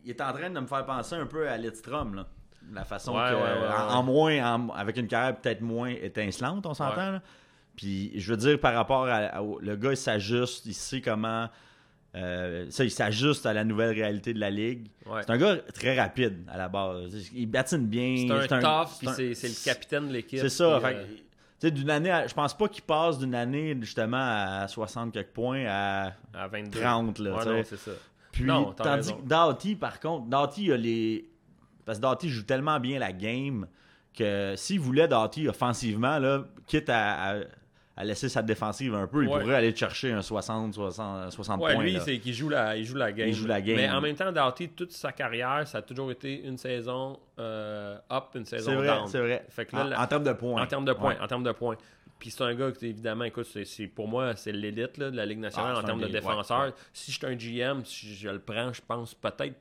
Il 0.03 0.09
est 0.11 0.21
en 0.21 0.31
train 0.33 0.49
de 0.49 0.59
me 0.59 0.65
faire 0.65 0.85
penser 0.85 1.15
un 1.15 1.25
peu 1.25 1.47
à 1.47 1.57
Lidstrom, 1.57 2.15
là. 2.15 2.27
La 2.73 2.83
façon 2.85 3.13
Ouais, 3.15 3.29
que. 3.31 3.35
ouais, 3.35 3.41
ouais, 3.41 3.73
en, 3.89 4.03
moins. 4.03 4.55
en- 4.55 4.69
avec 4.69 4.97
une 4.97 5.07
carrière 5.07 5.35
peut-être 5.35 5.61
moins 5.61 5.89
étincelante, 5.89 6.65
on 6.65 6.73
s'entend, 6.73 7.11
là. 7.11 7.21
Puis 7.75 8.11
je 8.19 8.31
veux 8.31 8.37
dire, 8.37 8.59
par 8.59 8.73
rapport 8.73 9.05
à. 9.07 9.41
le 9.61 9.75
gars, 9.75 9.91
il 9.91 9.97
s'ajuste, 9.97 10.65
il 10.65 10.73
sait 10.73 11.01
comment. 11.01 11.47
euh, 12.15 12.65
ça, 12.71 12.83
il 12.83 12.89
s'ajuste 12.91 13.45
à 13.45 13.53
la 13.53 13.63
nouvelle 13.63 13.93
réalité 13.93 14.33
de 14.33 14.39
la 14.39 14.49
ligue. 14.49 14.87
ouais. 15.05 15.21
C'est 15.25 15.31
un 15.31 15.37
gars 15.37 15.57
très 15.73 15.99
rapide 15.99 16.43
à 16.51 16.57
la 16.57 16.67
base. 16.67 17.29
Il 17.33 17.49
patine 17.49 17.85
bien. 17.85 18.25
c'est 18.47 18.51
un 18.53 18.59
tough, 18.59 18.97
puis 18.97 19.07
c'est 19.15 19.33
c'est 19.35 19.47
le 19.47 19.63
capitaine 19.63 20.07
de 20.07 20.13
l'équipe. 20.13 20.39
C'est 20.39 20.49
ça. 20.49 20.79
fait 20.81 20.95
euh, 21.63 21.69
d'une 21.69 21.89
année, 21.89 22.09
à- 22.09 22.25
je 22.25 22.33
pense 22.33 22.57
pas 22.57 22.67
qu'il 22.67 22.83
passe 22.83 23.19
d'une 23.19 23.35
année 23.35 23.77
justement 23.81 24.17
à 24.17 24.67
60 24.67 25.11
quelques 25.13 25.27
points 25.33 25.65
à 25.67 26.13
à 26.33 26.47
22. 26.47 26.79
30 26.79 27.19
là. 27.19 27.35
Ouais, 27.35 27.45
non, 27.45 27.61
c'est 27.63 27.77
ça. 27.77 27.91
Puis 28.31 28.43
Non, 28.43 28.71
tandis 28.73 29.11
raison. 29.11 29.17
que 29.17 29.27
Doughty, 29.27 29.75
par 29.75 29.99
contre, 29.99 30.27
Doughty 30.27 30.71
a 30.71 30.77
les 30.77 31.28
parce 31.89 31.97
que 31.97 32.03
Doughty 32.03 32.29
joue 32.29 32.43
tellement 32.43 32.79
bien 32.79 32.99
la 32.99 33.11
game 33.11 33.65
que 34.15 34.53
s'il 34.55 34.79
voulait 34.79 35.07
Doughty 35.07 35.47
offensivement 35.47 36.19
là, 36.19 36.43
quitte 36.67 36.89
à, 36.89 37.31
à- 37.31 37.39
à 37.97 38.03
laisser 38.05 38.29
sa 38.29 38.41
défensive 38.41 38.93
un 38.95 39.07
peu, 39.07 39.23
il 39.23 39.27
Ouais. 39.29 39.41
pourrait 39.41 39.55
aller 39.55 39.75
chercher 39.75 40.13
un 40.13 40.21
60 40.21 40.73
60 40.75 41.31
60 41.33 41.59
Ouais, 41.61 41.73
points. 41.73 41.83
lui, 41.83 41.99
c'est 41.99 42.17
qu'il 42.19 42.33
joue 42.33 42.47
la, 42.47 42.77
il 42.77 42.85
joue 42.85 42.95
la 42.95 43.11
game. 43.11 43.27
Il 43.27 43.33
joue 43.33 43.45
la 43.47 43.59
game. 43.59 43.75
Mais 43.75 43.89
en 43.89 43.99
même 43.99 44.15
temps, 44.15 44.31
Doughty, 44.31 44.69
toute 44.69 44.91
sa 44.93 45.11
carrière, 45.11 45.67
ça 45.67 45.79
a 45.79 45.81
toujours 45.81 46.09
été 46.11 46.43
une 46.45 46.57
saison 46.57 47.19
euh, 47.39 47.97
up, 48.11 48.25
une 48.35 48.45
saison 48.45 48.71
C'est 48.71 48.75
vrai, 48.77 48.87
down. 48.87 49.07
c'est 49.07 49.19
vrai. 49.19 49.45
Fait 49.49 49.65
que 49.65 49.75
là, 49.75 49.81
en, 49.81 49.87
la- 49.89 50.01
en 50.01 50.07
termes 50.07 50.23
de 50.23 50.31
points. 50.33 50.61
En 50.61 50.65
termes 50.67 50.85
de 50.85 50.93
points, 50.93 51.15
Ouais. 51.15 51.19
en 51.21 51.27
termes 51.27 51.43
de 51.43 51.51
points. 51.51 51.75
Puis 52.19 52.31
c'est 52.31 52.43
un 52.43 52.53
gars 52.55 52.71
qui, 52.71 52.85
évidemment, 52.87 53.23
écoute, 53.25 53.47
pour 53.95 54.07
moi, 54.07 54.33
c'est 54.35 54.51
l'élite 54.51 54.99
de 54.99 55.15
la 55.15 55.25
Ligue 55.25 55.39
nationale 55.39 55.73
Ah, 55.75 55.79
en 55.79 55.83
termes 55.83 55.99
de 56.01 56.05
ouais, 56.05 56.11
ouais. 56.13 56.73
Si 56.93 57.11
je 57.11 57.17
suis 57.17 57.25
un 57.27 57.35
GM, 57.35 57.83
si 57.85 58.15
je 58.15 58.29
le 58.29 58.39
prends, 58.39 58.71
je 58.73 58.81
pense 58.85 59.13
peut-être 59.13 59.55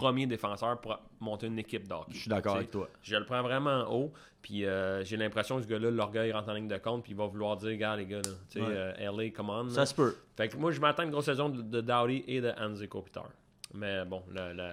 premier 0.00 0.26
défenseur 0.26 0.80
pour 0.80 0.98
monter 1.20 1.46
une 1.46 1.58
équipe 1.58 1.86
d'hockey. 1.86 2.12
Je 2.14 2.18
suis 2.20 2.28
d'accord 2.30 2.56
avec 2.56 2.70
toi. 2.70 2.88
Je 3.02 3.16
le 3.16 3.24
prends 3.24 3.42
vraiment 3.42 3.82
haut. 3.92 4.12
Puis 4.42 4.64
euh, 4.64 5.04
j'ai 5.04 5.18
l'impression 5.18 5.56
que 5.58 5.62
ce 5.64 5.68
gars-là, 5.68 5.90
l'orgueil 5.90 6.32
rentre 6.32 6.48
en 6.48 6.54
ligne 6.54 6.68
de 6.68 6.78
compte. 6.78 7.02
Puis 7.02 7.12
il 7.12 7.16
va 7.18 7.26
vouloir 7.26 7.56
dire, 7.58 7.76
gars, 7.76 7.94
les 7.96 8.06
gars, 8.06 8.16
là, 8.18 8.22
tu 8.48 8.58
sais, 8.58 8.60
Ouais. 8.60 8.66
euh, 8.70 9.12
LA, 9.12 9.30
come 9.30 9.50
on. 9.50 9.68
Ça 9.68 9.84
se 9.84 9.94
peut. 9.94 10.16
Fait 10.36 10.48
que 10.48 10.56
moi, 10.56 10.70
je 10.72 10.80
m'attends 10.80 11.02
à 11.02 11.04
une 11.04 11.10
grosse 11.10 11.26
saison 11.26 11.50
de, 11.50 11.60
de 11.60 11.80
Dowdy 11.82 12.24
et 12.26 12.40
de 12.40 12.50
Anze 12.58 12.86
Kopitar. 12.88 13.28
Mais 13.74 14.04
bon, 14.04 14.22
le, 14.30 14.52
le- 14.52 14.72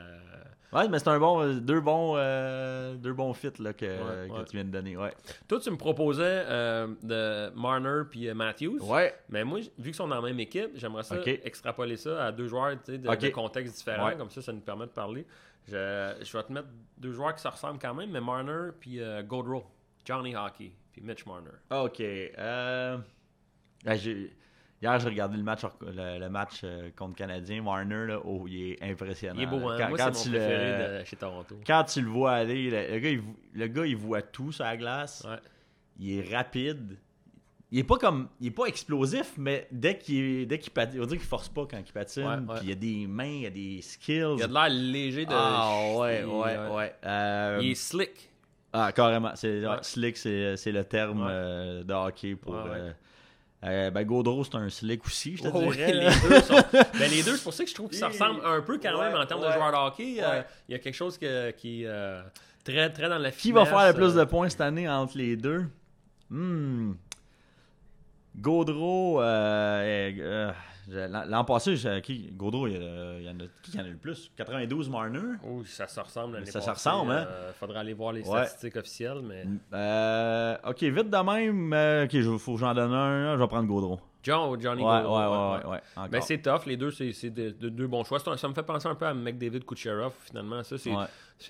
Ouais, 0.73 0.89
mais 0.89 0.99
c'est 0.99 1.07
un 1.07 1.17
bon 1.19 1.55
deux 1.61 1.79
bons 1.79 2.15
euh, 2.17 2.95
deux 2.95 3.13
bons 3.13 3.33
fits 3.33 3.51
là, 3.59 3.71
que, 3.71 3.85
Ouais, 3.85 4.27
que 4.27 4.33
ouais. 4.33 4.45
tu 4.45 4.57
viens 4.57 4.65
de 4.65 4.69
donner. 4.69 4.97
Ouais. 4.97 5.13
toi, 5.47 5.59
tu 5.61 5.71
me 5.71 5.77
proposais 5.77 6.23
euh, 6.45 6.87
de 7.03 7.49
Marner 7.57 8.01
puis 8.11 8.27
euh, 8.27 8.33
Matthews. 8.33 8.79
Ouais. 8.83 9.15
Mais 9.29 9.45
moi, 9.45 9.59
vu 9.59 9.69
qu'ils 9.85 9.93
sont 9.95 10.09
dans 10.09 10.15
la 10.15 10.21
même 10.27 10.39
équipe, 10.41 10.71
j'aimerais 10.75 11.03
ça 11.03 11.15
extrapoler 11.25 11.95
ça 11.95 12.25
à 12.25 12.31
deux 12.33 12.47
joueurs 12.47 12.71
tu 12.83 12.91
sais, 12.91 12.97
de, 12.97 13.07
Ok. 13.07 13.19
de 13.19 13.29
contextes 13.29 13.77
différents. 13.77 14.11
Comme 14.17 14.29
ça, 14.29 14.41
ça 14.41 14.51
nous 14.51 14.59
permet 14.59 14.85
de 14.87 14.91
parler. 14.91 15.25
Je, 15.67 16.15
je 16.21 16.37
vais 16.37 16.43
te 16.43 16.51
mettre 16.51 16.67
deux 16.97 17.13
joueurs 17.13 17.33
qui 17.33 17.41
se 17.41 17.47
ressemblent 17.47 17.79
quand 17.79 17.93
même, 17.93 18.11
mais 18.11 18.21
Marner 18.21 18.71
puis 18.79 18.99
euh. 19.01 19.23
Johnny 20.05 20.35
Hockey 20.35 20.71
puis 20.91 21.01
Mitch 21.01 21.25
Marner. 21.25 21.51
OK. 21.71 21.99
Euh... 22.01 22.97
ben, 23.85 23.95
j'ai- 23.95 24.35
Hier, 24.81 24.99
j'ai 24.99 25.09
regardé 25.09 25.37
le 25.37 25.43
match, 25.43 25.61
le, 25.81 26.19
le 26.19 26.29
match 26.29 26.61
euh, 26.63 26.89
contre 26.95 27.15
Canadien. 27.15 27.63
Warner, 27.63 28.05
là, 28.07 28.19
oh, 28.23 28.45
il 28.47 28.71
est 28.73 28.83
impressionnant. 28.83 29.35
Il 29.39 29.43
est 29.43 29.47
beau, 29.47 29.67
hein? 29.69 29.75
Quand, 29.79 29.89
Moi, 29.89 29.97
quand 29.97 30.13
c'est 30.13 30.23
tu 30.23 30.29
mon 30.29 30.35
le- 30.35 30.39
préféré 30.45 30.99
de 30.99 31.05
chez 31.05 31.15
Toronto. 31.15 31.55
quand 31.65 31.83
tu 31.85 32.01
le 32.01 32.07
vois 32.09 32.33
aller, 32.33 32.69
le, 32.69 32.93
le 32.93 32.99
gars, 32.99 33.09
il, 33.09 33.19
vo- 33.19 33.35
le 33.55 33.67
gars, 33.67 33.85
il 33.87 33.97
voit 33.97 34.21
tout 34.21 34.51
sur 34.51 34.63
la 34.63 34.77
glace. 34.77 35.25
Ouais. 35.27 35.37
Il 35.99 36.19
est 36.19 36.35
rapide. 36.35 36.95
Il 37.71 37.79
est 37.79 37.83
pas 37.83 37.97
comme. 37.97 38.29
Il 38.39 38.47
est 38.47 38.51
pas 38.51 38.65
explosif, 38.65 39.33
mais 39.35 39.67
dès 39.71 39.97
qu'il 39.97 40.47
dès 40.47 40.57
qu'il 40.59 40.71
patine, 40.71 41.01
on 41.01 41.05
dirait 41.05 41.17
qu'il 41.17 41.27
force 41.27 41.49
pas 41.49 41.65
quand 41.69 41.77
il 41.77 41.91
patine. 41.91 42.23
Ouais, 42.23 42.35
ouais. 42.35 42.59
Puis 42.59 42.65
il 42.65 42.69
y 42.69 42.71
a 42.71 42.75
des 42.75 43.07
mains, 43.07 43.25
il 43.25 43.41
y 43.41 43.45
a 43.47 43.49
des 43.49 43.81
skills. 43.81 44.35
Il 44.37 44.43
a 44.43 44.47
de 44.47 44.53
l'air 44.53 44.69
léger 44.69 45.25
de. 45.25 45.31
Ah 45.33 45.97
ouais, 45.97 46.21
il- 46.21 46.25
ouais, 46.27 46.57
ouais. 46.75 46.95
Euh, 47.03 47.59
Il 47.61 47.71
est 47.71 47.75
slick. 47.75 48.29
Ah, 48.71 48.91
carrément. 48.93 49.31
C'est. 49.35 49.63
Slick, 49.81 50.15
c'est, 50.17 50.55
c'est 50.55 50.71
le 50.71 50.83
terme 50.85 51.25
euh, 51.27 51.83
de 51.83 51.93
hockey 51.93 52.35
pour. 52.35 52.55
Euh, 52.55 52.91
euh, 53.63 53.89
ben, 53.91 54.03
Gaudreau, 54.03 54.43
c'est 54.43 54.55
un 54.55 54.69
slick 54.69 55.05
aussi, 55.05 55.35
je 55.37 55.43
te 55.43 55.47
Ouais, 55.47 55.71
dirais. 55.75 55.91
les 55.93 56.09
deux 56.29 56.41
sont. 56.41 56.55
Ben, 56.99 57.09
les 57.11 57.23
deux, 57.23 57.35
c'est 57.37 57.43
pour 57.43 57.53
ça 57.53 57.63
que 57.63 57.69
je 57.69 57.75
trouve 57.75 57.89
qu'ils 57.89 57.97
se 57.99 58.05
Oui. 58.05 58.11
ressemblent 58.11 58.41
un 58.45 58.61
peu 58.61 58.77
quand 58.77 58.99
même 59.01 59.15
en 59.15 59.25
termes 59.25 59.41
de 59.41 59.47
ouais. 59.47 59.53
joueurs 59.53 59.71
de 59.71 59.77
hockey. 59.77 60.17
Euh, 60.19 60.29
Ouais. 60.39 60.45
il 60.69 60.71
y 60.73 60.75
a 60.75 60.79
quelque 60.79 60.93
chose 60.95 61.17
que- 61.17 61.51
qui 61.51 61.83
est 61.83 61.87
euh, 61.87 62.21
très, 62.63 62.91
très 62.91 63.09
dans 63.09 63.17
la 63.17 63.31
Qui 63.31 63.51
va 63.51 63.65
finesse, 63.65 63.79
faire 63.79 63.87
le 63.87 63.93
plus 63.95 64.13
de 64.15 64.23
points 64.25 64.49
cette 64.49 64.61
année 64.61 64.87
entre 64.87 65.17
les 65.17 65.35
deux? 65.35 65.65
Hmm. 66.29 66.93
Gaudreau, 68.37 69.19
euh, 69.21 69.23
euh, 69.25 70.11
euh, 70.19 70.51
l'an 70.89 71.43
passé, 71.43 71.75
qui, 72.03 72.29
Gaudreau, 72.31 72.67
il 72.67 72.73
y, 72.73 73.29
en 73.29 73.33
a, 73.39 73.43
qui 73.63 73.77
en 73.79 73.83
a 73.83 73.87
le 73.87 73.97
plus? 73.97 74.31
92 74.37 74.89
Marner? 74.89 75.19
Oh, 75.45 75.61
ça 75.65 75.87
se 75.87 75.99
ressemble 75.99 76.35
l'année 76.35 76.45
Ça 76.45 76.61
se 76.61 76.69
ressemble, 76.69 77.11
hein? 77.11 77.25
Euh, 77.29 77.51
faudra 77.53 77.81
aller 77.81 77.93
voir 77.93 78.13
les 78.13 78.21
Ouais. 78.21 78.45
statistiques 78.45 78.77
officielles, 78.77 79.21
mais... 79.23 79.43
Euh, 79.73 80.55
Ok, 80.65 80.83
vite 80.83 81.09
de 81.09 81.17
même. 81.31 81.73
euh, 81.73 82.05
ok, 82.05 82.13
il 82.13 82.39
faut 82.39 82.53
que 82.53 82.59
j'en 82.59 82.73
donne 82.73 82.93
un. 82.93 83.35
Je 83.35 83.41
vais 83.41 83.47
prendre 83.47 83.67
Gaudreau. 83.67 83.99
John 84.23 84.49
ou 84.49 84.59
Johnny 84.59 84.81
Ouais, 84.83 85.01
Gaudreau, 85.03 85.17
ouais, 85.17 85.63
ouais. 85.65 85.71
ouais, 85.71 85.79
encore. 85.95 86.09
Ben, 86.09 86.21
c'est 86.21 86.41
tough, 86.41 86.65
les 86.65 86.75
deux, 86.77 86.91
c'est 86.91 87.13
c'est 87.13 87.29
de, 87.29 87.51
de 87.51 87.69
deux 87.69 87.87
bons 87.87 88.03
choix. 88.03 88.19
Ça 88.19 88.47
me 88.47 88.53
fait 88.53 88.63
penser 88.63 88.87
un 88.87 88.95
peu 88.95 89.05
à 89.05 89.13
McDavid 89.13 89.63
Kucherov, 89.65 90.13
finalement. 90.25 90.63
Ça, 90.63 90.77
c'est, 90.77 90.91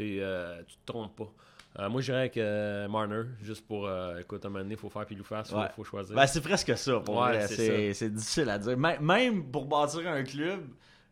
euh, 0.02 0.62
tu 0.68 0.76
te 0.78 0.86
trompes 0.92 1.16
pas. 1.16 1.32
Euh, 1.80 1.90
moi, 1.90 2.02
je 2.02 2.12
dirais 2.12 2.30
que 2.30 2.40
euh, 2.40 2.88
Marner, 2.88 3.22
juste 3.42 3.66
pour. 3.68 3.86
euh, 3.88 4.20
écoute, 4.20 4.44
à 4.44 4.48
un 4.48 4.52
moment 4.52 4.64
donné, 4.64 4.74
il 4.76 4.80
faut 4.80 4.90
faire 4.90 5.06
puis 5.06 5.16
face, 5.24 5.50
il 5.50 5.54
faut, 5.54 5.60
Ouais. 5.60 5.68
faut 5.76 5.84
choisir. 5.84 6.16
Ben, 6.16 6.26
c'est 6.26 6.42
presque 6.42 6.76
ça, 6.78 7.00
pour 7.00 7.18
Ouais, 7.18 7.46
vrai. 7.46 7.94
c'est 7.94 8.10
difficile 8.10 8.50
à 8.50 8.58
dire. 8.58 8.78
Même- 8.78 9.02
Même 9.02 9.44
pour 9.52 9.66
bâtir 9.66 10.08
un 10.10 10.24
club, 10.24 10.62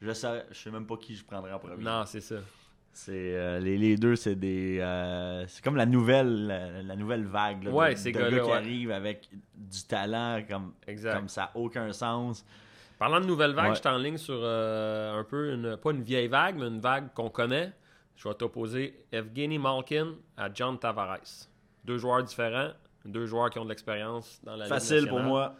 je 0.01 0.11
sais, 0.11 0.43
je 0.51 0.57
sais 0.57 0.71
même 0.71 0.87
pas 0.87 0.97
qui 0.97 1.15
je 1.15 1.23
prendrais 1.23 1.51
en 1.53 1.59
premier. 1.59 1.83
non, 1.83 2.03
c'est 2.07 2.21
ça. 2.21 2.35
C'est 2.97 3.11
euh, 3.35 3.59
les, 3.59 3.77
les 3.77 3.97
deux, 3.97 4.15
c'est 4.15 4.35
des. 4.35 4.79
euh, 4.79 5.45
c'est 5.47 5.61
comme 5.63 5.75
la 5.75 5.85
nouvelle, 5.85 6.47
la, 6.47 6.81
la 6.81 6.95
nouvelle 6.95 7.25
vague. 7.25 7.65
Là, 7.65 7.71
Ouais, 7.71 7.93
de, 7.93 7.99
ces 7.99 8.11
de 8.13 8.17
gars-là, 8.17 8.37
gars 8.37 8.43
qui 8.45 8.51
arrivent 8.51 8.91
avec 8.91 9.29
du 9.53 9.83
talent 9.83 10.41
comme, 10.49 10.71
Exact. 10.87 11.13
comme 11.15 11.27
ça 11.27 11.41
n'a 11.41 11.51
aucun 11.55 11.91
sens. 11.91 12.45
Parlant 12.97 13.19
de 13.19 13.25
nouvelle 13.25 13.51
vague, 13.51 13.73
je 13.75 13.79
suis 13.81 13.89
en 13.89 13.97
ligne 13.97 14.17
sur 14.17 14.41
un 14.43 15.23
peu, 15.29 15.53
une, 15.53 15.75
pas 15.77 15.91
une 15.91 16.01
vieille 16.03 16.29
vague, 16.29 16.55
mais 16.57 16.67
une 16.67 16.79
vague 16.79 17.13
qu'on 17.13 17.29
connaît. 17.29 17.73
Je 18.15 18.27
vais 18.27 18.33
t'opposer 18.35 19.05
Evgeny 19.11 19.59
Malkin 19.59 20.15
à 20.37 20.49
John 20.53 20.79
Tavares. 20.79 21.49
Deux 21.83 21.97
joueurs 21.97 22.23
différents, 22.23 22.71
deux 23.03 23.25
joueurs 23.25 23.49
qui 23.49 23.59
ont 23.59 23.65
de 23.65 23.69
l'expérience 23.69 24.39
dans 24.43 24.55
la 24.55 24.65
Ligue 24.65 24.73
Facile 24.73 25.07
pour 25.07 25.19
moi. 25.19 25.55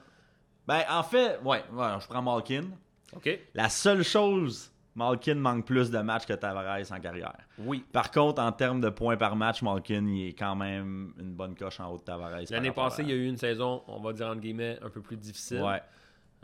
Ben, 0.68 0.82
en 0.90 1.04
fait, 1.04 1.40
ouais, 1.44 1.64
ouais, 1.72 1.88
je 2.00 2.08
prends 2.08 2.22
Malkin. 2.22 2.64
OK. 3.16 3.40
La 3.54 3.70
seule 3.70 4.04
chose 4.04 4.72
Malkin 4.96 5.36
manque 5.36 5.66
plus 5.66 5.92
de 5.92 6.00
matchs 6.00 6.26
que 6.26 6.34
Tavares 6.34 6.92
en 6.92 7.00
carrière. 7.00 7.36
Oui. 7.58 7.84
Par 7.92 8.10
contre, 8.12 8.42
en 8.42 8.52
termes 8.52 8.80
de 8.80 8.90
points 8.90 9.18
par 9.18 9.36
match, 9.36 9.62
Malkin 9.62 10.08
il 10.08 10.30
est 10.30 10.34
quand 10.34 10.56
même 10.56 11.14
une 11.20 11.34
bonne 11.34 11.56
coche 11.56 11.80
en 11.80 11.92
haut 11.92 11.98
de 11.98 12.04
Tavares. 12.04 12.40
L'année 12.50 12.72
passée, 12.72 13.04
il 13.04 13.10
y 13.10 13.12
a 13.12 13.16
eu 13.16 13.28
une 13.28 13.38
saison, 13.38 13.84
on 13.88 14.00
va 14.00 14.14
dire 14.14 14.28
entre 14.28 14.40
guillemets, 14.40 14.80
un 14.82 14.90
peu 14.90 15.02
plus 15.02 15.18
difficile. 15.18 15.62
Ouais. 15.62 15.82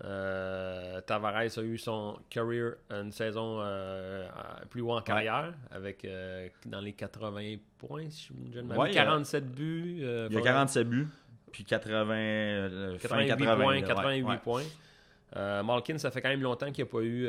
Euh, 0.04 1.00
Tavares 1.02 1.36
a 1.58 1.62
eu 1.62 1.78
son 1.78 2.18
career 2.30 2.72
une 2.90 3.12
saison 3.12 3.60
euh, 3.62 4.28
plus 4.70 4.82
haut 4.82 4.94
en 4.94 5.02
carrière 5.02 5.54
avec 5.70 6.04
euh, 6.06 6.48
dans 6.66 6.80
les 6.80 6.94
80 6.94 7.58
points 7.78 8.10
si 8.10 8.30
je 8.52 8.60
ne 8.62 8.74
Ouais, 8.76 8.90
il 8.90 8.96
y 8.96 8.98
a- 8.98 9.04
47 9.04 9.52
buts 9.52 9.98
Il 9.98 10.04
y 10.04 10.08
a 10.08 10.24
faudrait- 10.30 10.42
47 10.42 10.90
buts, 10.90 11.08
puis 11.52 11.64
80, 11.66 12.14
euh, 12.16 12.98
fin 12.98 13.08
88 13.28 13.28
80, 13.46 13.56
points 13.64 13.76
là, 13.76 13.82
88 13.82 14.24
ouais, 14.24 14.30
ouais. 14.32 14.38
points 14.44 15.64
Malkin 15.64 15.98
ça 16.00 16.10
fait 16.10 16.22
quand 16.22 16.30
même 16.30 16.42
longtemps 16.42 16.72
qu'il 16.72 16.84
n'y 16.84 16.90
a 16.90 16.92
pas 16.92 17.02
eu 17.04 17.28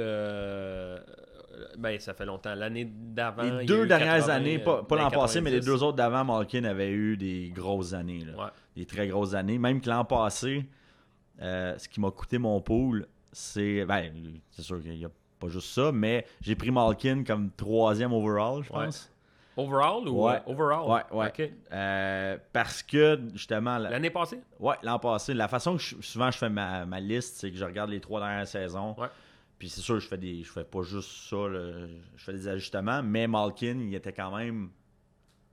ben 1.78 1.98
ça 2.00 2.14
fait 2.14 2.24
longtemps 2.24 2.54
l'année 2.54 2.86
d'avant 2.90 3.42
il 3.42 3.48
y 3.48 3.50
Les 3.58 3.58
a 3.62 3.64
deux 3.66 3.84
eu 3.84 3.88
dernières 3.88 4.14
80, 4.26 4.34
années, 4.34 4.58
pas, 4.58 4.82
pas 4.82 4.96
ben, 4.96 5.02
l'an 5.02 5.10
passé, 5.10 5.40
mais 5.42 5.50
les 5.50 5.58
90. 5.58 5.66
deux 5.78 5.82
autres 5.86 5.96
d'avant, 5.96 6.24
Malkin 6.24 6.64
avait 6.64 6.90
eu 6.90 7.16
des 7.18 7.52
grosses 7.54 7.92
années. 7.92 8.24
là. 8.24 8.52
Des 8.74 8.86
très 8.86 9.06
grosses 9.08 9.34
années. 9.34 9.58
Même 9.58 9.80
que 9.82 9.88
l'an 9.90 10.04
passé, 10.04 10.64
euh, 11.42 11.76
ce 11.78 11.88
qui 11.88 12.00
m'a 12.00 12.10
coûté 12.10 12.38
mon 12.38 12.60
pool, 12.60 13.06
c'est. 13.32 13.84
Ben, 13.84 14.12
c'est 14.50 14.62
sûr 14.62 14.80
qu'il 14.82 14.96
n'y 14.96 15.04
a 15.04 15.10
pas 15.38 15.48
juste 15.48 15.68
ça, 15.74 15.90
mais 15.92 16.24
j'ai 16.40 16.54
pris 16.54 16.70
Malkin 16.70 17.24
comme 17.24 17.50
troisième 17.50 18.12
overall, 18.12 18.62
je 18.62 18.72
Ouais. 18.72 18.84
pense. 18.86 19.08
overall 19.56 20.08
ou 20.08 20.24
Ouais. 20.26 20.36
euh, 20.36 20.52
overall? 20.52 20.88
Ouais, 20.88 21.02
ouais. 21.38 21.52
Euh, 21.72 22.38
parce 22.54 22.82
que, 22.82 23.20
justement, 23.34 23.76
la- 23.76 23.90
l'année 23.90 24.08
passée? 24.08 24.40
Ouais, 24.58 24.76
l'an 24.82 24.98
passé. 24.98 25.34
La 25.34 25.46
façon 25.48 25.76
que 25.76 25.82
je- 25.82 26.00
souvent 26.00 26.30
je 26.30 26.38
fais 26.38 26.48
ma, 26.48 26.86
ma 26.86 26.98
liste, 27.00 27.36
c'est 27.36 27.50
que 27.50 27.56
je 27.58 27.64
regarde 27.64 27.90
les 27.90 28.00
trois 28.00 28.20
dernières 28.20 28.46
saisons. 28.48 28.94
Ouais. 28.98 29.08
Puis 29.58 29.68
c'est 29.68 29.82
sûr, 29.82 30.00
je 30.00 30.08
fais 30.08 30.16
des. 30.16 30.42
Je 30.42 30.50
fais 30.50 30.64
pas 30.64 30.82
juste 30.82 31.10
ça, 31.28 31.36
là. 31.48 31.86
je 32.16 32.24
fais 32.24 32.32
des 32.32 32.48
ajustements, 32.48 33.02
mais 33.02 33.26
Malkin, 33.26 33.78
il 33.80 33.94
était 33.94 34.12
quand 34.12 34.34
même 34.36 34.70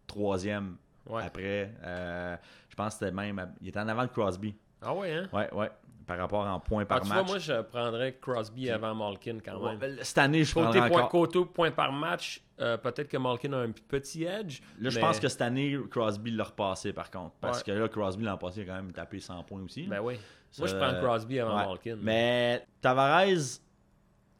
troisième 0.07 0.77
ouais. 1.07 1.23
après. 1.23 1.71
Euh, 1.83 2.35
je 2.69 2.75
pense 2.75 2.93
que 2.95 2.99
c'était 3.05 3.11
même. 3.11 3.53
Il 3.61 3.67
était 3.67 3.79
en 3.79 3.87
avant 3.87 4.03
de 4.03 4.09
Crosby. 4.09 4.55
Ah 4.81 4.93
ouais 4.93 5.11
hein? 5.13 5.29
Ouais, 5.33 5.53
ouais. 5.53 5.69
Par 6.07 6.17
rapport 6.17 6.47
en 6.47 6.59
points 6.59 6.81
Ah, 6.83 6.85
par 6.87 7.01
tu 7.01 7.07
match. 7.09 7.17
vois, 7.19 7.27
moi 7.27 7.37
je 7.37 7.61
prendrais 7.61 8.13
Crosby 8.19 8.71
avant 8.71 8.95
Malkin 8.95 9.37
quand 9.45 9.59
même 9.77 9.97
Cette 10.01 10.17
année, 10.17 10.43
je 10.43 10.53
Côté 10.55 10.63
prendrais 10.79 10.89
point, 10.89 10.97
encore. 11.03 11.09
côté 11.09 11.45
point 11.45 11.69
par 11.71 11.91
match, 11.93 12.41
euh, 12.59 12.77
peut-être 12.77 13.07
que 13.09 13.17
Malkin 13.17 13.53
a 13.53 13.57
un 13.57 13.69
petit 13.71 14.23
edge. 14.23 14.59
Là, 14.79 14.89
je 14.89 14.99
pense 14.99 15.19
que 15.19 15.27
cette 15.27 15.41
année, 15.43 15.77
Crosby 15.91 16.31
l'a 16.31 16.45
repassé 16.45 16.93
par 16.93 17.11
contre. 17.11 17.35
Parce 17.39 17.59
Ouais. 17.59 17.63
que 17.65 17.71
là, 17.79 17.87
Crosby 17.89 18.23
l'an 18.23 18.37
passé, 18.37 18.61
il 18.61 18.63
a 18.63 18.73
quand 18.73 18.81
même 18.81 18.91
tapé 18.91 19.19
100 19.19 19.43
points 19.43 19.61
aussi. 19.61 19.83
Ben 19.83 19.99
oui. 20.01 20.15
Ça, 20.49 20.63
Moi, 20.63 20.67
je 20.69 20.75
prends 20.77 20.99
Crosby 20.99 21.39
avant 21.39 21.55
ouais. 21.59 21.65
Malkin. 21.67 21.97
Mais 22.01 22.65
Tavares, 22.81 23.27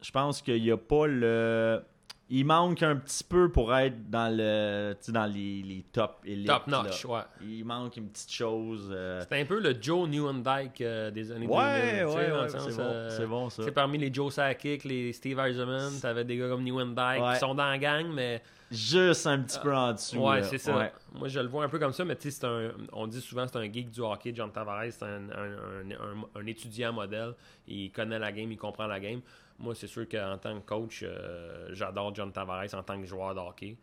je 0.02 0.12
pense 0.12 0.42
qu'il 0.42 0.64
n'y 0.64 0.72
a 0.72 0.78
pas 0.78 1.06
le. 1.06 1.84
Il 2.32 2.46
manque 2.46 2.84
un 2.84 2.96
petit 2.96 3.24
peu 3.24 3.52
pour 3.52 3.76
être 3.76 4.08
dans 4.10 4.32
le 4.36 4.96
dans 5.08 5.26
les, 5.26 5.64
les 5.64 5.84
top 5.92 6.20
élites. 6.26 6.46
Top 6.46 6.68
là. 6.68 6.84
notch, 6.84 7.04
ouais. 7.06 7.22
Il 7.42 7.66
manque 7.66 7.98
une 7.98 8.08
petite 8.10 8.32
chose. 8.32 8.88
euh, 8.92 9.24
C'est 9.28 9.42
un 9.42 9.46
peu 9.46 9.60
le 9.60 9.76
Joe 9.82 10.08
Newendike 10.08 10.80
euh, 10.82 11.10
des 11.10 11.32
années 11.32 11.48
2000. 11.48 11.58
Ouais, 11.58 11.92
tu 11.92 11.98
sais, 11.98 12.04
ouais, 12.06 12.30
dans 12.30 12.36
le 12.36 12.42
ouais, 12.44 12.50
c'est 12.50 12.80
euh, 12.80 13.10
c'est 13.10 13.26
bon 13.26 13.50
ça. 13.50 13.64
sais, 13.64 13.72
parmi 13.72 13.98
les 13.98 14.14
Joe 14.14 14.32
Sakic, 14.32 14.84
les 14.84 15.12
Steve 15.14 15.40
Eisenman, 15.40 15.92
t'avais 16.00 16.24
des 16.24 16.38
gars 16.38 16.50
comme 16.50 16.64
Newendike 16.64 17.20
Ouais. 17.24 17.34
qui 17.34 17.40
sont 17.40 17.56
dans 17.56 17.68
la 17.68 17.78
gang, 17.80 18.06
mais 18.14 18.44
Juste 18.72 19.26
un 19.26 19.40
petit 19.40 19.58
peu 19.58 19.76
en 19.76 19.94
dessous. 19.94 20.20
ouais, 20.20 20.44
c'est 20.44 20.60
ça. 20.60 20.78
Ouais. 20.78 20.92
Moi, 21.16 21.28
je 21.28 21.40
le 21.40 21.48
vois 21.48 21.64
un 21.64 21.70
peu 21.70 21.80
comme 21.80 21.94
ça, 21.94 22.06
mais 22.06 22.16
tu 22.16 22.30
sais, 22.30 22.38
c'est 22.40 22.46
un, 22.46 22.70
on 22.94 23.08
dit 23.08 23.20
souvent 23.20 23.48
c'est 23.48 23.58
un 23.58 23.64
geek 23.64 23.90
du 23.90 24.02
hockey. 24.02 24.32
John 24.36 24.52
Tavares, 24.52 24.84
c'est 24.92 25.06
un, 25.06 25.28
un- 25.32 25.32
un- 25.32 25.92
un- 25.92 26.40
un 26.40 26.46
étudiant 26.46 26.94
modèle. 26.94 27.34
Il 27.68 27.90
connaît 27.92 28.20
la 28.20 28.32
game, 28.32 28.52
il 28.52 28.58
comprend 28.60 28.86
la 28.86 29.00
game. 29.00 29.22
Moi, 29.60 29.76
c'est 29.76 29.88
sûr 29.88 30.08
qu'en 30.08 30.38
tant 30.38 30.60
que 30.60 30.66
coach, 30.66 31.02
euh, 31.04 31.68
j'adore 31.74 32.16
John 32.16 32.32
Tavares 32.32 32.74
en 32.74 32.84
tant 32.84 33.00
que 33.00 33.06
joueur 33.06 33.36
de 33.36 33.40
hockey. 33.40 33.76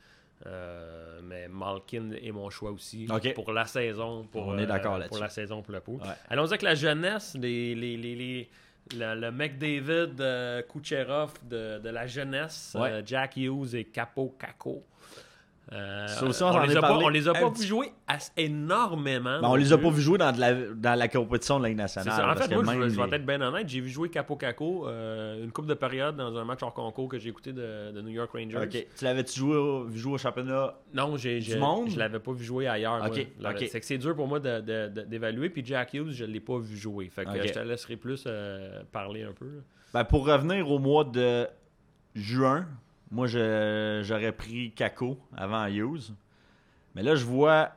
Euh, 0.46 1.20
mais 1.22 1.48
Malkin 1.48 2.10
est 2.12 2.30
mon 2.30 2.50
choix 2.50 2.70
aussi 2.70 3.06
pour 3.34 3.52
la 3.52 3.64
saison. 3.66 4.24
Pour, 4.30 4.48
On 4.48 4.58
est 4.58 4.62
euh, 4.62 4.66
d'accord 4.66 4.92
Pour 4.92 4.98
là-dessus. 5.00 5.20
la 5.22 5.28
saison 5.30 5.62
pour 5.62 5.72
le 5.72 5.80
pot. 5.80 5.98
Ouais. 6.02 6.08
Allons-y 6.28 6.48
avec 6.48 6.62
la 6.62 6.74
jeunesse, 6.74 7.34
les, 7.40 7.74
les, 7.74 7.96
les, 7.96 8.14
les- 8.14 8.48
le, 8.94 9.14
le 9.20 9.30
McDavid, 9.32 10.20
euh, 10.20 10.62
Kucherov 10.62 11.32
de, 11.42 11.78
de 11.78 11.88
la 11.88 12.06
jeunesse, 12.06 12.76
Ouais. 12.78 12.90
euh, 12.90 13.02
Jack 13.04 13.36
Hughes 13.36 13.74
et 13.74 13.84
Capo 13.84 14.36
Caco. 14.38 14.84
Euh, 15.72 16.06
Ça 16.06 16.24
aussi, 16.24 16.42
on 16.44 16.46
on, 16.54 16.62
les 16.62 16.76
a 16.76 16.80
pas, 16.80 16.88
parlé 16.88 17.04
on 17.04 17.08
les 17.08 17.26
a 17.26 17.32
un 17.32 17.34
pas 17.34 17.50
petit- 17.50 17.62
vu 17.62 17.66
jouer 17.66 17.92
énormément. 18.36 19.40
Ben, 19.40 19.48
on 19.48 19.56
les 19.56 19.72
a 19.72 19.78
pas 19.78 19.90
vus 19.90 20.00
jouer 20.00 20.16
dans, 20.18 20.30
de 20.30 20.38
la, 20.38 20.54
dans 20.54 20.96
la 20.98 21.08
compétition 21.08 21.58
de 21.58 21.64
la 21.64 21.68
Ligue 21.70 21.78
nationale. 21.78 22.12
ça. 22.12 22.22
En 22.24 22.34
parce 22.34 22.46
fait, 22.46 22.54
que 22.54 22.60
moi, 22.60 22.74
je, 22.74 23.00
vais 23.00 23.16
être 23.16 23.26
bien 23.26 23.40
honnête, 23.40 23.68
j'ai 23.68 23.80
vu 23.80 23.88
jouer 23.88 24.08
Capo 24.08 24.36
Caco 24.36 24.86
euh, 24.86 25.42
une 25.42 25.50
coupe 25.50 25.66
de 25.66 25.74
période 25.74 26.16
dans 26.16 26.36
un 26.36 26.44
match 26.44 26.62
hors 26.62 26.72
concours 26.72 27.08
que 27.08 27.18
j'ai 27.18 27.30
écouté 27.30 27.52
de, 27.52 27.90
de 27.92 28.00
New 28.00 28.10
York 28.10 28.30
Rangers. 28.32 28.86
Tu 28.96 29.04
l'avais-tu 29.04 29.38
joué, 29.38 29.56
au- 29.56 29.84
vu 29.84 29.98
jouer 29.98 30.12
au 30.14 30.18
championnat 30.18 30.74
Non, 30.94 31.16
j'ai, 31.16 31.40
Du 31.40 31.46
j'ai- 31.46 31.58
monde? 31.58 31.88
je 31.90 31.98
l'avais 31.98 32.20
pas 32.20 32.32
vu 32.32 32.44
jouer 32.44 32.68
ailleurs. 32.68 33.02
C'est 33.68 33.80
que 33.80 33.86
c'est 33.86 33.98
dur 33.98 34.14
pour 34.14 34.28
moi 34.28 34.38
de- 34.38 34.60
de- 34.60 34.88
de- 34.88 35.02
d'évaluer. 35.02 35.50
Puis 35.50 35.64
Jack 35.64 35.94
Hughes, 35.94 36.12
je 36.12 36.24
l'ai 36.24 36.40
pas 36.40 36.58
vu 36.58 36.76
jouer. 36.76 37.08
Fait 37.08 37.24
que 37.24 37.44
je 37.46 37.52
te 37.52 37.58
laisserai 37.58 37.96
plus 37.96 38.22
euh, 38.26 38.82
parler 38.92 39.24
un 39.24 39.32
peu. 39.32 39.62
Ben, 39.92 40.04
pour 40.04 40.26
revenir 40.26 40.70
au 40.70 40.78
mois 40.78 41.04
de 41.04 41.46
juin, 42.14 42.66
moi 43.10 43.26
je- 43.26 44.00
j'aurais 44.04 44.32
pris 44.32 44.72
Kako 44.72 45.18
avant 45.36 45.66
Hughes. 45.66 46.12
Mais 46.94 47.02
là, 47.02 47.14
je 47.14 47.24
vois 47.24 47.70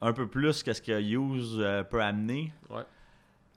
un 0.00 0.12
peu 0.12 0.26
plus 0.26 0.62
qu'est-ce 0.62 0.82
que 0.82 1.00
Hughes 1.00 1.58
euh, 1.60 1.82
peut 1.82 2.02
amener. 2.02 2.52
Ouais. 2.70 2.82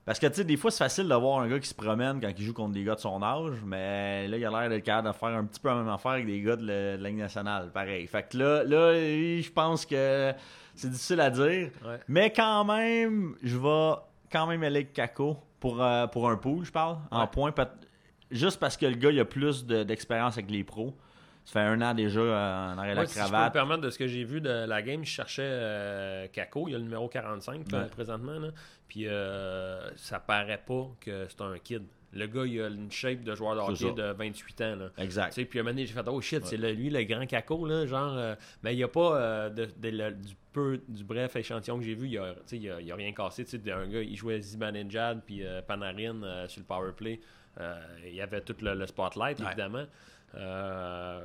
Parce 0.05 0.17
que 0.17 0.25
tu 0.27 0.35
sais, 0.35 0.43
des 0.43 0.57
fois, 0.57 0.71
c'est 0.71 0.83
facile 0.83 1.07
de 1.07 1.13
voir 1.13 1.39
un 1.41 1.47
gars 1.47 1.59
qui 1.59 1.67
se 1.67 1.73
promène 1.75 2.19
quand 2.19 2.31
il 2.35 2.43
joue 2.43 2.53
contre 2.53 2.73
des 2.73 2.83
gars 2.83 2.95
de 2.95 2.99
son 2.99 3.21
âge, 3.21 3.61
mais 3.63 4.27
là, 4.27 4.37
il 4.37 4.45
a 4.45 4.49
l'air 4.49 4.69
d'être 4.69 4.83
capable 4.83 5.09
de 5.09 5.13
faire 5.13 5.29
un 5.29 5.43
petit 5.45 5.59
peu 5.59 5.69
la 5.69 5.75
même 5.75 5.89
affaire 5.89 6.13
avec 6.13 6.25
des 6.25 6.41
gars 6.41 6.55
de 6.55 6.65
la, 6.65 6.97
de 6.97 7.03
la 7.03 7.09
Ligue 7.09 7.19
nationale. 7.19 7.69
Pareil. 7.71 8.07
Fait 8.07 8.23
que 8.27 8.37
là, 8.37 8.63
là 8.63 8.93
je 8.95 9.51
pense 9.51 9.85
que 9.85 10.33
c'est 10.73 10.89
difficile 10.89 11.19
à 11.19 11.29
dire. 11.29 11.69
Ouais. 11.85 11.99
Mais 12.07 12.31
quand 12.31 12.63
même, 12.65 13.35
je 13.43 13.57
vais 13.57 13.99
quand 14.31 14.47
même 14.47 14.63
aller 14.63 14.77
avec 14.77 14.93
Kako 14.93 15.37
pour, 15.59 15.83
euh, 15.83 16.07
pour 16.07 16.27
un 16.29 16.37
pool, 16.37 16.63
je 16.65 16.71
parle, 16.71 16.97
en 17.11 17.27
Ouais. 17.35 17.51
Peut- 17.51 17.67
Juste 18.31 18.59
parce 18.59 18.77
que 18.77 18.85
le 18.85 18.95
gars, 18.95 19.09
il 19.11 19.19
a 19.19 19.25
plus 19.25 19.65
de- 19.65 19.83
d'expérience 19.83 20.37
avec 20.37 20.49
les 20.49 20.63
pros. 20.63 20.95
Ça 21.51 21.61
fait 21.61 21.65
un 21.65 21.81
an 21.81 21.93
déjà 21.93 22.19
euh, 22.19 22.73
en 22.73 22.77
arrière 22.77 22.95
de 22.95 23.01
la 23.01 23.05
si 23.07 23.13
je 23.15 23.19
peux 23.19 23.25
me 23.25 23.29
cravate. 23.31 23.53
permettre 23.53 23.81
de 23.81 23.89
ce 23.89 23.97
que 23.97 24.05
j'ai 24.07 24.23
vu 24.23 24.39
de 24.41 24.49
la 24.67 24.81
game, 24.81 25.03
je 25.03 25.09
cherchais 25.09 25.41
euh, 25.45 26.27
Kako, 26.27 26.67
il 26.67 26.71
y 26.71 26.75
a 26.75 26.77
le 26.77 26.83
numéro 26.83 27.07
45 27.07 27.71
là, 27.71 27.79
Ouais. 27.79 27.85
présentement. 27.87 28.37
Là. 28.39 28.49
Puis 28.87 29.07
euh, 29.07 29.89
ça 29.95 30.19
paraît 30.19 30.61
pas 30.65 30.87
que 31.01 31.25
c'est 31.27 31.41
un 31.41 31.57
kid. 31.57 31.83
Le 32.11 32.25
gars, 32.27 32.43
il 32.45 32.59
a 32.61 32.67
une 32.67 32.91
shape 32.91 33.21
de 33.23 33.35
joueur 33.35 33.55
de 33.55 33.59
hockey 33.61 33.93
de 33.93 34.11
28 34.13 34.61
ans. 34.61 34.75
Là. 34.75 34.85
Exact. 34.97 35.29
Tu 35.29 35.41
sais, 35.41 35.45
puis 35.45 35.59
à 35.59 35.61
un 35.61 35.63
moment 35.63 35.73
donné, 35.75 35.85
j'ai 35.85 35.93
fait 35.93 36.07
Oh 36.07 36.19
shit, 36.21 36.43
c'est 36.45 36.57
lui 36.57 36.89
le 36.89 37.03
grand 37.03 37.25
caco, 37.27 37.65
là, 37.67 37.85
genre. 37.85 38.15
euh, 38.17 38.35
mais 38.63 38.73
il 38.73 38.77
n'y 38.77 38.83
a 38.83 38.87
pas 38.87 39.15
euh, 39.15 39.49
de, 39.49 39.65
de- 39.77 39.89
le- 39.89 40.11
du 40.13 40.33
peu, 40.51 40.79
du 40.87 41.03
bref 41.03 41.35
échantillon 41.35 41.77
que 41.77 41.83
j'ai 41.85 41.93
vu, 41.93 42.07
il 42.07 42.11
n'y 42.11 42.17
a, 42.17 42.33
tu 42.33 42.39
sais, 42.47 42.55
il 42.57 42.63
y 42.63 42.69
a, 42.71 42.81
il 42.81 42.91
a 42.91 42.95
rien 42.95 43.11
cassé. 43.13 43.45
Un 43.71 43.87
gars, 43.87 44.01
il 44.01 44.15
jouait 44.15 44.41
Zibanejad 44.41 45.21
puis 45.23 45.45
euh, 45.45 45.61
Panarin 45.61 46.23
euh, 46.23 46.47
sur 46.47 46.61
le 46.61 46.65
power 46.65 46.91
play. 46.97 47.19
Euh, 47.59 47.79
il 48.07 48.15
y 48.15 48.21
avait 48.21 48.41
tout 48.41 48.55
le, 48.61 48.73
le 48.73 48.87
spotlight, 48.87 49.39
Ouais. 49.39 49.45
évidemment. 49.47 49.85
Euh, 50.35 51.21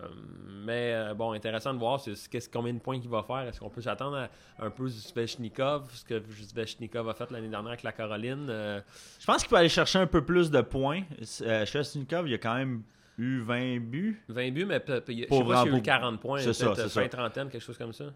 mais 0.65 0.93
euh, 0.95 1.15
bon, 1.15 1.33
intéressant 1.33 1.75
de 1.75 1.79
voir 1.79 2.01
c'est, 2.01 2.51
combien 2.51 2.73
de 2.73 2.79
points 2.79 2.99
qu'il 2.99 3.11
va 3.11 3.23
faire. 3.23 3.41
Est-ce 3.41 3.61
qu'on 3.61 3.71
peut 3.71 3.83
s'attendre 3.83 4.17
à 4.17 4.65
un 4.65 4.71
peu 4.71 4.89
Svechnikov, 4.89 5.91
ce 5.93 6.05
que 6.05 6.23
Svechnikov 6.23 7.09
a 7.09 7.15
fait 7.15 7.31
l'année 7.31 7.49
dernière 7.49 7.73
avec 7.73 7.83
la 7.83 7.93
Caroline 7.93 8.47
euh, 8.49 8.81
Je 9.21 9.27
pense 9.27 9.43
qu'il 9.43 9.51
peut 9.51 9.57
aller 9.57 9.69
chercher 9.69 9.99
un 9.99 10.07
peu 10.07 10.25
plus 10.25 10.51
de 10.51 10.61
points. 10.63 11.03
Chesnikov, 11.23 12.29
il 12.29 12.35
a 12.35 12.39
quand 12.39 12.55
même 12.55 12.83
eu 13.19 13.41
20 13.41 13.81
buts. 13.81 14.23
20 14.29 14.51
buts, 14.53 14.65
mais 14.65 14.83
je 14.87 14.93
sais 14.95 15.01
pas 15.01 15.05
s'il 15.07 15.25
a 15.25 15.65
eu 15.65 15.71
pour- 15.71 15.83
40 15.83 16.21
points, 16.21 16.43
peut-être 16.43 16.89
fin 16.89 17.09
trentaine, 17.09 17.49
quelque 17.49 17.63
chose 17.63 17.79
comme 17.79 17.93
ça. 17.93 18.07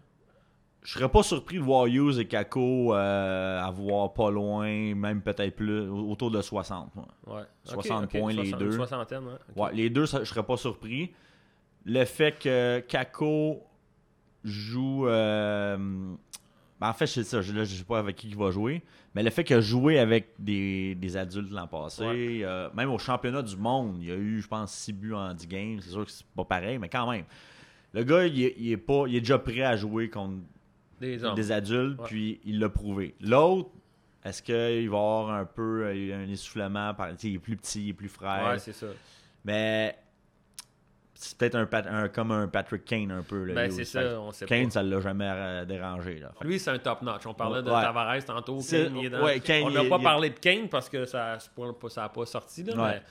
Je 0.81 0.93
serais 0.93 1.09
pas 1.09 1.23
surpris 1.23 1.57
de 1.57 1.61
voir 1.63 1.87
Hughes 1.87 2.19
et 2.19 2.25
Kako 2.27 2.93
euh, 2.95 3.61
avoir 3.61 4.13
pas 4.13 4.31
loin, 4.31 4.95
même 4.95 5.21
peut-être 5.21 5.55
plus, 5.55 5.81
autour 5.89 6.31
de 6.31 6.41
60. 6.41 6.95
moi. 6.95 7.07
Ouais. 7.27 7.41
60 7.65 8.03
Ok, 8.05 8.09
ok, 8.13 8.19
points, 8.19 8.31
les 8.33 8.45
60, 8.49 8.59
deux. 8.59 8.71
Soixantaine, 8.71 9.23
ouais. 9.57 9.73
les 9.73 9.89
deux, 9.89 10.05
ça- 10.05 10.19
je 10.23 10.29
serais 10.29 10.43
pas 10.43 10.55
surpris. 10.57 11.11
Le 11.85 12.05
fait 12.05 12.31
que 12.39 12.79
Kako 12.87 13.61
joue. 14.43 15.07
euh, 15.07 15.77
ben, 16.79 16.89
en 16.89 16.93
fait, 16.93 17.07
c'est 17.07 17.23
ça. 17.25 17.41
Je, 17.41 17.51
là, 17.53 17.65
je 17.65 17.75
sais 17.75 17.83
pas 17.83 17.99
avec 17.99 18.15
qui 18.15 18.29
il 18.29 18.37
va 18.37 18.51
jouer. 18.51 18.81
Mais 19.15 19.21
le 19.23 19.29
fait 19.31 19.43
qu'il 19.43 19.57
a 19.57 19.61
joué 19.61 19.99
avec 19.99 20.29
des, 20.39 20.95
des 20.95 21.17
adultes 21.17 21.51
l'an 21.51 21.67
passé, 21.67 22.05
Ouais. 22.05 22.39
euh, 22.43 22.69
même 22.73 22.89
au 22.89 22.97
championnat 22.97 23.41
du 23.41 23.57
monde, 23.57 23.97
il 23.99 24.07
y 24.07 24.11
a 24.11 24.15
eu, 24.15 24.39
je 24.39 24.47
pense, 24.47 24.71
6 24.71 24.93
buts 24.93 25.13
en 25.13 25.33
10 25.33 25.47
games. 25.47 25.79
C'est 25.81 25.89
sûr 25.89 26.05
que 26.05 26.11
c'est 26.11 26.25
pas 26.27 26.45
pareil, 26.45 26.77
mais 26.77 26.87
quand 26.87 27.09
même. 27.11 27.25
Le 27.91 28.03
gars, 28.03 28.25
il 28.25 28.37
il 28.39 28.71
est 28.71 28.77
pas, 28.77 29.03
il 29.07 29.15
est 29.15 29.19
déjà 29.21 29.39
prêt 29.39 29.61
à 29.63 29.75
jouer 29.75 30.09
contre 30.09 30.35
Des 30.99 31.23
hommes. 31.23 31.35
des 31.35 31.51
adultes, 31.51 31.99
Ouais. 31.99 32.05
puis 32.07 32.41
il 32.45 32.59
l'a 32.59 32.69
prouvé. 32.69 33.15
L'autre, 33.21 33.69
est-ce 34.23 34.41
qu'il 34.43 34.89
va 34.89 34.97
avoir 34.97 35.29
un 35.31 35.45
peu 35.45 35.85
euh, 35.85 36.23
un 36.25 36.29
essoufflement 36.29 36.93
par, 36.93 37.09
Il 37.23 37.35
est 37.35 37.39
plus 37.39 37.55
petit, 37.55 37.85
il 37.85 37.89
est 37.89 37.93
plus 37.93 38.09
frère. 38.09 38.47
Ouais, 38.49 38.59
c'est 38.59 38.73
ça. 38.73 38.87
Mais 39.45 39.97
c'est 41.13 41.37
peut-être 41.37 41.55
un, 41.55 42.07
comme 42.07 42.31
un 42.31 42.47
Patrick 42.47 42.85
Kane 42.85 43.11
un 43.11 43.23
peu. 43.23 43.43
Là, 43.45 43.53
Ben, 43.53 43.71
c'est 43.71 43.83
ça, 43.83 44.19
on 44.21 44.31
sait 44.31 44.45
Kane, 44.45 44.65
pas. 44.65 44.71
ça 44.71 44.83
l'a 44.83 45.01
jamais 45.01 45.27
euh, 45.29 45.65
dérangé. 45.65 46.19
Là. 46.19 46.31
Lui, 46.41 46.59
c'est 46.59 46.71
un 46.71 46.79
top 46.79 47.01
notch. 47.01 47.25
On 47.25 47.33
parlait 47.33 47.61
de 47.61 47.69
Ouais. 47.69 47.81
Tavares 47.81 48.23
tantôt. 48.25 48.59
Kane, 48.69 48.95
il 48.97 49.05
est 49.05 49.09
dans- 49.09 49.23
ouais, 49.23 49.39
Kane, 49.41 49.63
on 49.63 49.69
n'a 49.71 49.83
pas 49.83 49.97
il 49.97 50.03
parlé 50.03 50.29
de 50.29 50.39
Kane 50.39 50.69
parce 50.69 50.87
que 50.89 51.05
ça 51.05 51.37
n'a 51.57 51.73
pas, 51.73 51.89
ça 51.89 52.03
a 52.05 52.09
pas 52.09 52.25
sorti. 52.25 52.63
Là, 52.63 52.73
mais 52.75 53.01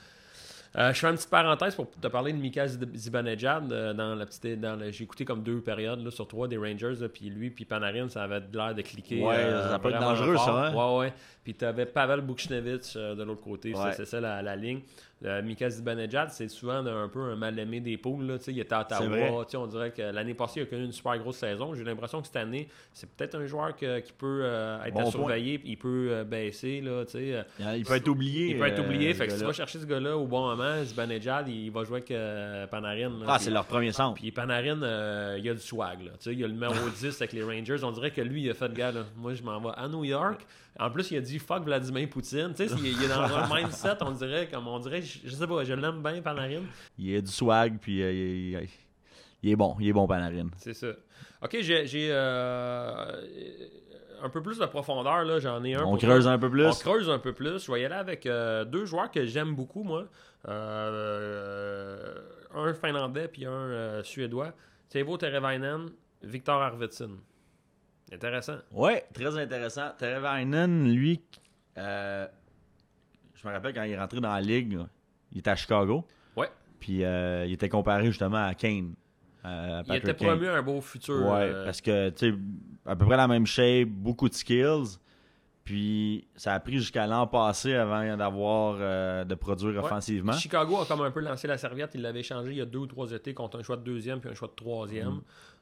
Euh, 0.77 0.93
je 0.93 0.99
fais 0.99 1.07
une 1.07 1.15
petite 1.15 1.29
parenthèse 1.31 1.73
pour 1.73 1.89
te 1.89 2.07
parler 2.07 2.31
de 2.31 2.37
Mika 2.37 2.65
Zib- 2.67 2.95
Zibanejad. 2.95 3.71
euh, 3.71 3.93
dans 3.93 4.13
la 4.13 4.25
petite, 4.27 4.59
dans 4.61 4.79
j'ai 4.91 5.03
écouté 5.03 5.25
comme 5.25 5.41
deux 5.41 5.61
périodes 5.61 6.03
là, 6.03 6.11
sur 6.11 6.27
trois 6.27 6.47
des 6.47 6.57
Rangers. 6.57 6.93
là, 6.99 7.09
Puis 7.09 7.29
lui, 7.29 7.49
puis 7.49 7.65
Panarin, 7.65 8.07
ça 8.09 8.23
avait 8.23 8.41
l'air 8.53 8.75
de 8.75 8.81
cliquer. 8.83 9.21
Ouais, 9.23 9.35
euh, 9.35 9.69
ça 9.69 9.79
peut 9.79 9.89
être 9.89 9.99
dangereux, 9.99 10.35
fort. 10.35 10.45
ça, 10.45 10.67
hein? 10.67 10.73
Ouais, 10.75 10.99
ouais. 10.99 11.13
Puis 11.43 11.55
tu 11.55 11.65
avais 11.65 11.85
Pavel 11.87 12.21
Buchnevich 12.21 12.95
de 12.95 13.23
l'autre 13.23 13.41
côté. 13.41 13.73
Ouais. 13.73 13.79
C'est- 13.91 13.97
C'est 13.97 14.05
ça 14.05 14.21
la, 14.21 14.41
la 14.43 14.55
ligne. 14.55 14.81
Euh, 15.25 15.41
Mika 15.41 15.69
Zibanejad, 15.69 16.29
c'est 16.31 16.47
souvent 16.47 16.85
un 16.85 17.09
peu 17.09 17.19
un 17.31 17.35
mal-aimé 17.35 17.81
des 17.81 17.97
poules. 17.97 18.25
Là. 18.25 18.37
Il 18.47 18.57
était 18.57 18.73
à. 18.73 18.81
Ottawa. 18.81 19.45
On 19.55 19.67
dirait 19.67 19.91
que 19.91 20.01
l'année 20.01 20.33
passée, 20.33 20.61
il 20.61 20.63
a 20.63 20.65
connu 20.67 20.85
une 20.85 20.93
super 20.93 21.17
grosse 21.19 21.35
saison. 21.37 21.75
J'ai 21.75 21.83
l'impression 21.83 22.21
que 22.21 22.27
cette 22.27 22.37
année, 22.37 22.69
c'est 22.93 23.09
peut-être 23.09 23.35
un 23.35 23.45
joueur 23.45 23.75
que- 23.75 23.99
qui 23.99 24.13
peut 24.13 24.41
euh, 24.43 24.81
être 24.85 24.93
Bon 24.93 25.07
à 25.07 25.11
surveiller. 25.11 25.59
Il 25.65 25.77
peut 25.77 26.07
euh, 26.11 26.23
baisser. 26.23 26.79
Là, 26.79 27.03
tu 27.05 27.11
sais. 27.11 27.45
Il 27.75 27.83
peut 27.83 27.95
être 27.95 28.07
oublié. 28.07 28.51
Il 28.51 28.57
peut 28.59 28.67
être 28.67 28.79
euh, 28.79 28.85
oublié. 28.85 29.13
Fait 29.13 29.27
que 29.27 29.33
si 29.33 29.39
tu 29.39 29.45
vas 29.45 29.51
chercher 29.51 29.79
ce 29.79 29.85
gars-là 29.85 30.15
au 30.17 30.25
bon 30.25 30.47
moment, 30.47 30.81
Zibanejad, 30.85 31.49
il 31.49 31.69
va 31.69 31.83
jouer 31.83 31.97
avec 31.97 32.11
euh, 32.11 32.65
Panarin. 32.67 33.09
là. 33.19 33.25
Ah, 33.27 33.39
c'est 33.39 33.51
leur 33.51 33.65
premier 33.65 33.91
centre. 33.91 34.15
Puis 34.21 34.31
Panarin, 34.31 34.81
euh, 34.83 35.37
il 35.37 35.49
a 35.49 35.53
du 35.53 35.59
swag. 35.59 36.01
Là. 36.03 36.11
Il 36.27 36.41
a 36.43 36.47
le 36.47 36.53
numéro 36.53 36.73
10 36.97 37.21
avec 37.21 37.33
les 37.33 37.43
Rangers. 37.43 37.83
On 37.83 37.91
dirait 37.91 38.11
que 38.11 38.21
lui, 38.21 38.43
il 38.43 38.49
a 38.49 38.53
fait, 38.53 38.73
gars, 38.73 38.93
là, 38.93 39.01
moi, 39.17 39.33
je 39.33 39.43
m'en 39.43 39.59
vais 39.59 39.71
à 39.75 39.87
New 39.89 40.05
York. 40.05 40.45
En 40.79 40.89
plus, 40.91 41.11
il 41.11 41.17
a 41.17 41.21
dit 41.21 41.39
fuck 41.39 41.63
Vladimir 41.65 42.07
Poutine. 42.09 42.53
Il, 42.57 42.85
il 42.87 43.03
est 43.03 43.07
dans 43.09 43.19
un 43.23 43.53
mindset, 43.53 43.97
on 44.01 44.11
dirait, 44.11 44.47
comme 44.47 44.65
on 44.67 44.79
dirait, 44.79 45.01
je, 45.23 45.29
sais 45.29 45.47
pas, 45.47 45.63
je 45.63 45.73
l'aime 45.73 46.01
bien, 46.01 46.21
Panarin. 46.21 46.63
Il 46.97 47.15
a 47.15 47.21
du 47.21 47.31
swag, 47.31 47.77
puis 47.79 48.01
euh, 48.01 48.61
il, 49.43 49.49
est 49.49 49.55
bon. 49.55 49.75
Il 49.79 49.87
est 49.87 49.93
bon, 49.93 50.07
Panarin. 50.07 50.47
C'est 50.57 50.73
ça. 50.73 50.87
Ok, 51.41 51.57
j'ai 51.61 52.09
euh, 52.11 53.21
un 54.21 54.29
peu 54.29 54.41
plus 54.41 54.57
de 54.57 54.65
profondeur. 54.65 55.23
là. 55.23 55.39
J'en 55.39 55.63
ai 55.63 55.75
un. 55.75 55.83
On 55.83 55.97
creuse 55.97 56.25
toi. 56.25 56.33
un 56.33 56.39
peu 56.39 56.49
plus? 56.49 56.65
On 56.65 56.71
creuse 56.71 57.09
un 57.09 57.19
peu 57.19 57.33
plus. 57.33 57.65
Je 57.65 57.71
vais 57.71 57.81
y 57.81 57.85
aller 57.85 57.95
avec 57.95 58.25
euh, 58.25 58.65
deux 58.65 58.85
joueurs 58.85 59.11
que 59.11 59.25
j'aime 59.25 59.55
beaucoup, 59.55 59.83
moi. 59.83 60.05
Euh, 60.47 62.13
un 62.53 62.73
finlandais 62.73 63.27
puis 63.27 63.45
un 63.45 63.51
euh, 63.51 64.03
suédois. 64.03 64.53
Teuvo 64.89 65.17
Terevainen, 65.17 65.89
Victor 66.23 66.61
Arvidsson. 66.61 67.17
Intéressant. 68.11 68.57
Ouais, 68.71 69.05
très 69.13 69.37
intéressant. 69.37 69.91
Terevainen, 69.97 70.91
lui, 70.91 71.21
euh, 71.77 72.27
je 73.35 73.47
me 73.47 73.53
rappelle 73.53 73.73
quand 73.73 73.83
il 73.83 73.91
est 73.91 73.99
rentré 73.99 74.19
dans 74.19 74.33
la 74.33 74.41
ligue, 74.41 74.79
il 75.31 75.39
était 75.39 75.49
à 75.51 75.55
Chicago. 75.55 76.05
Ouais. 76.35 76.49
Puis 76.79 77.03
euh, 77.03 77.45
il 77.45 77.53
était 77.53 77.69
comparé 77.69 78.05
justement 78.07 78.45
à 78.45 78.53
Kane. 78.53 78.93
à 79.43 79.83
Il 79.87 79.95
était 79.95 80.13
promu 80.13 80.47
un 80.47 80.61
beau 80.61 80.81
futur. 80.81 81.25
Ouais, 81.25 81.49
euh, 81.51 81.65
parce 81.65 81.81
que, 81.81 82.09
tu 82.09 82.31
sais, 82.31 82.37
à 82.85 82.95
peu 82.95 83.05
près 83.05 83.17
la 83.17 83.27
même 83.27 83.45
shape, 83.45 83.89
beaucoup 83.89 84.29
de 84.29 84.33
skills. 84.33 84.97
Puis 85.63 86.27
ça 86.35 86.55
a 86.55 86.59
pris 86.59 86.79
jusqu'à 86.79 87.05
l'an 87.05 87.27
passé 87.27 87.75
avant 87.75 88.17
d'avoir 88.17 88.77
euh, 88.79 89.23
de 89.23 89.35
produire 89.35 89.73
Ouais. 89.75 89.85
offensivement. 89.85 90.33
Chicago 90.33 90.77
a 90.77 90.85
comme 90.85 91.01
un 91.01 91.11
peu 91.11 91.19
lancé 91.19 91.47
la 91.47 91.59
serviette. 91.59 91.91
Il 91.93 92.01
l'avait 92.01 92.23
changé 92.23 92.51
il 92.51 92.57
y 92.57 92.61
a 92.61 92.65
deux 92.65 92.79
ou 92.79 92.87
trois 92.87 93.11
étés 93.11 93.35
contre 93.35 93.59
un 93.59 93.63
choix 93.63 93.77
de 93.77 93.83
deuxième 93.83 94.19
puis 94.19 94.31
un 94.31 94.33
choix 94.33 94.47
de 94.47 94.55
troisième. 94.55 95.09
Mm. 95.09 95.21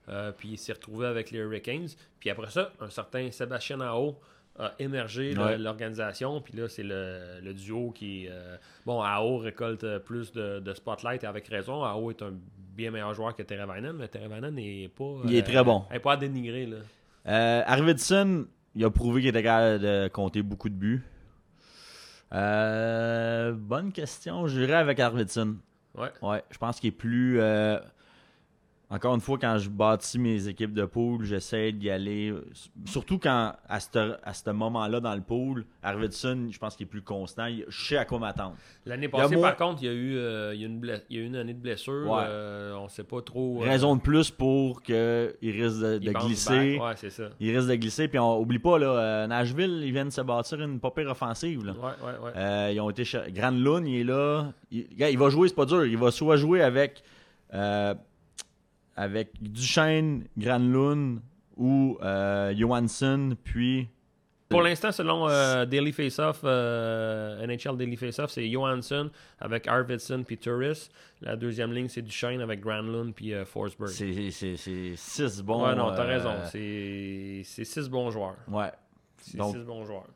Euh, 0.10 0.32
puis 0.32 0.50
il 0.54 0.58
s'est 0.58 0.72
retrouvé 0.72 1.08
avec 1.08 1.32
les 1.32 1.40
Hurricanes. 1.40 1.90
Puis 2.22 2.30
après 2.30 2.50
ça, 2.50 2.72
un 2.80 2.90
certain 2.90 3.30
Sébastien 3.32 3.82
Ao 3.82 4.18
a 4.60 4.74
émergé 4.80 5.38
Ouais. 5.38 5.58
l'organisation. 5.58 6.42
Puis 6.42 6.58
là, 6.58 6.68
c'est 6.68 6.84
le, 6.84 7.40
le 7.44 7.54
duo 7.54 7.92
qui. 7.92 8.28
euh, 8.30 8.58
bon, 8.86 9.02
Ao 9.02 9.38
récolte 9.38 9.84
euh, 9.84 10.00
plus 10.00 10.32
de, 10.32 10.60
de 10.60 10.74
spotlight 10.74 11.24
et 11.24 11.28
avec 11.28 11.48
raison. 11.48 11.84
Ao 11.84 12.10
est 12.12 12.22
un 12.22 12.34
bien 12.76 12.92
meilleur 12.92 13.14
joueur 13.14 13.36
que 13.36 13.44
Terevainen, 13.44 13.94
mais 13.94 14.08
Terevainen 14.08 14.54
n'est 14.54 14.90
pas. 14.96 15.16
Il 15.26 15.36
est 15.36 15.44
très 15.44 15.64
bon. 15.64 15.84
n'est 15.92 16.00
pas 16.00 16.14
à 16.14 16.18
dénigrer. 16.18 16.66
Là. 16.66 16.78
Euh, 17.28 17.62
Arvidsson, 17.66 18.46
il 18.76 18.84
a 18.86 18.90
prouvé 18.90 19.22
qu'il 19.22 19.30
était 19.30 19.44
capable 19.44 19.80
de 19.84 20.08
compter 20.08 20.42
beaucoup 20.42 20.70
de 20.70 20.76
buts. 20.76 21.04
Euh, 22.34 23.54
bonne 23.54 23.92
question. 23.92 24.48
Je 24.48 24.60
dirais 24.60 24.74
avec 24.76 25.00
Arvidsson. 25.00 25.56
Ouais. 25.96 26.10
Ouais, 26.22 26.44
je 26.52 26.58
pense 26.58 26.80
qu'il 26.80 26.90
est 26.90 26.92
plus. 26.92 27.40
Encore 28.90 29.14
une 29.16 29.20
fois, 29.22 29.38
quand 29.38 29.58
je 29.58 29.70
bâtis 29.70 30.18
mes 30.18 30.48
équipes 30.48 30.74
de 30.74 30.86
pool, 30.86 31.26
j'essaie 31.26 31.74
d'y 31.74 31.90
aller. 31.90 32.34
Surtout 32.86 33.20
quand, 33.20 33.54
à 33.68 33.80
ce 33.82 34.16
à 34.24 34.34
ce 34.34 34.50
moment-là 34.52 35.02
dans 35.02 35.14
le 35.14 35.20
pool, 35.22 35.66
Arvidsson, 35.84 36.48
je 36.52 36.58
pense 36.58 36.76
qu'il 36.78 36.86
est 36.86 36.90
plus 36.90 37.02
constant. 37.02 37.48
Il- 37.48 37.66
Je 37.68 37.86
sais 37.88 37.98
à 37.98 38.06
quoi 38.06 38.18
m'attendre. 38.20 38.56
L'année 38.86 39.10
passée, 39.10 39.36
par 39.42 39.58
contre, 39.58 39.84
il 39.84 39.88
y 39.88 39.90
a 39.90 39.94
eu, 39.94 40.16
euh, 40.16 40.54
il 40.56 40.62
y 40.62 40.64
a 40.64 40.68
une, 40.68 40.80
ble- 40.80 41.02
il 41.10 41.18
y 41.18 41.20
a 41.20 41.24
eu 41.24 41.26
une 41.26 41.36
année 41.36 41.54
de 41.54 41.60
blessure. 41.60 42.10
Ouais. 42.10 42.22
Euh, 42.28 42.76
on 42.76 42.86
ne 42.86 42.90
sait 42.90 43.04
pas 43.04 43.22
trop. 43.22 43.62
euh, 43.62 43.66
Raison 43.66 43.96
de 43.98 44.02
plus 44.02 44.32
pour 44.32 44.82
qu'il 44.82 44.96
risque 45.44 45.82
de, 45.82 45.98
glisser. 46.26 46.80
Ouais, 46.82 46.94
c'est 46.96 47.10
ça. 47.10 47.24
Il 47.42 47.54
risque 47.58 47.70
de 47.70 47.76
glisser. 47.76 48.08
Puis 48.08 48.20
on 48.20 48.40
oublie 48.40 48.60
pas, 48.60 48.80
là, 48.80 49.28
Nashville, 49.28 49.82
ils 49.84 49.92
viennent 49.92 50.12
se 50.12 50.22
bâtir 50.22 50.62
une 50.62 50.80
pas 50.80 50.92
pire 50.92 51.10
offensive. 51.10 51.66
Là. 51.66 51.74
Ouais, 51.74 51.80
ouais, 52.06 52.20
ouais. 52.24 52.32
Euh, 52.38 52.72
ils 52.74 52.80
ont 52.80 52.90
été 52.90 53.04
cher- 53.04 53.30
Granlund, 53.32 53.86
il 53.86 54.00
est 54.00 54.04
là. 54.06 54.54
Il, 54.72 54.88
gars, 54.96 55.10
il 55.10 55.18
va 55.18 55.30
jouer, 55.30 55.50
c'est 55.50 55.56
pas 55.56 55.66
dur. 55.66 55.86
Il 55.86 55.98
va 55.98 56.10
soit 56.12 56.38
jouer 56.38 56.62
avec 56.62 57.04
euh, 57.54 57.94
avec 58.98 59.32
Duchesne, 59.42 60.26
Granlund 60.38 61.22
ou 61.56 61.98
euh, 62.02 62.54
Johansson, 62.58 63.38
puis 63.44 63.88
Pour 64.50 64.62
l'instant, 64.62 64.92
selon 64.92 65.28
euh, 65.30 65.66
Daily 65.66 65.92
Faceoff, 65.92 66.42
euh, 66.44 67.46
NHL 67.46 67.78
Daily 67.78 67.96
Faceoff, 67.96 68.32
c'est 68.32 68.50
Johansson 68.50 69.10
avec 69.40 69.68
Arvidsson 69.68 70.24
puis 70.26 70.38
Turris. 70.38 70.90
La 71.22 71.36
deuxième 71.36 71.74
ligne, 71.74 71.90
c'est 71.90 72.02
Duchesne 72.02 72.42
avec 72.42 72.60
Granlund 72.62 73.14
puis 73.14 73.34
euh, 73.34 73.46
Forsberg. 73.46 73.90
c'est 73.90 74.32
six 74.96 75.42
bons. 75.42 75.66
ouais, 75.66 75.76
non, 75.76 75.92
t'as 75.96 76.04
raison. 76.04 76.34
C'est 76.52 77.42
six 77.44 77.90
bons 77.90 78.10
joueurs. 78.12 78.38
Ouais. 78.48 78.72
C'est 79.18 79.42
six 79.42 79.58
bons 79.66 79.84
joueurs. 79.86 80.08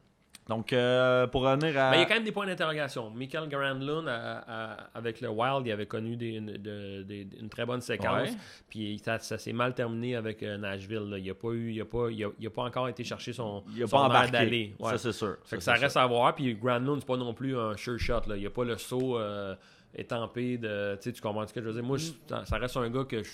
Donc, 0.49 0.73
euh, 0.73 1.27
pour 1.27 1.43
revenir 1.43 1.77
à. 1.79 1.91
Mais 1.91 1.97
il 1.97 1.99
y 1.99 2.03
a 2.03 2.05
quand 2.07 2.15
même 2.15 2.23
des 2.23 2.31
points 2.31 2.45
d'interrogation. 2.47 3.09
Michael 3.11 3.47
Granlund, 3.47 4.07
à- 4.07 4.39
à- 4.39 4.77
avec 4.95 5.21
le 5.21 5.29
Wild, 5.29 5.65
il 5.67 5.71
avait 5.71 5.85
connu 5.85 6.15
des- 6.17 6.31
une, 6.35 6.53
de- 6.57 7.03
des- 7.03 7.27
une 7.39 7.47
très 7.47 7.65
bonne 7.65 7.79
séquence. 7.79 8.29
Ouais. 8.29 8.35
Puis 8.69 8.99
ça, 9.05 9.19
ça 9.19 9.37
s'est 9.37 9.53
mal 9.53 9.73
terminé 9.73 10.15
avec 10.15 10.41
euh, 10.43 10.57
Nashville. 10.57 11.07
là. 11.09 11.17
Il 11.19 11.27
n'a 11.27 11.33
pas, 11.35 11.49
eu- 11.49 11.71
il 11.71 11.79
a 11.81 11.85
pas, 11.85 12.09
il 12.09 12.25
a, 12.25 12.29
il 12.39 12.47
a 12.47 12.49
pas 12.49 12.63
encore 12.63 12.89
été 12.89 13.03
chercher 13.03 13.33
son, 13.33 13.63
il 13.75 13.83
a 13.83 13.87
son 13.87 13.97
pas 14.09 14.27
d'aller. 14.31 14.75
Ouais. 14.79 14.89
Ça, 14.91 14.97
c'est 14.97 15.11
sûr. 15.13 15.37
Fait 15.45 15.57
que 15.57 15.63
Ça, 15.63 15.75
ça 15.75 15.81
reste 15.81 15.95
à 15.97 16.05
voir. 16.07 16.33
Puis 16.35 16.55
Granlund, 16.55 16.97
c'est 16.99 17.07
pas 17.07 17.17
non 17.17 17.33
plus 17.33 17.57
un 17.57 17.77
sure 17.77 17.99
shot. 17.99 18.21
Là. 18.27 18.35
Il 18.35 18.39
n'y 18.41 18.47
a 18.47 18.51
pas 18.51 18.65
le 18.65 18.77
saut 18.77 19.19
euh, 19.19 19.55
étampé 19.95 20.57
de. 20.57 20.95
Tu 20.95 21.03
sais, 21.03 21.13
tu 21.13 21.21
comprends 21.21 21.45
ce 21.47 21.53
que 21.53 21.61
je 21.61 21.67
veux 21.67 21.73
dire? 21.73 21.83
Moi, 21.83 21.97
je- 21.97 22.11
ça, 22.45 22.57
reste 22.57 22.75
un 22.77 22.89
gars 22.89 23.03
que 23.05 23.23
je-. 23.23 23.31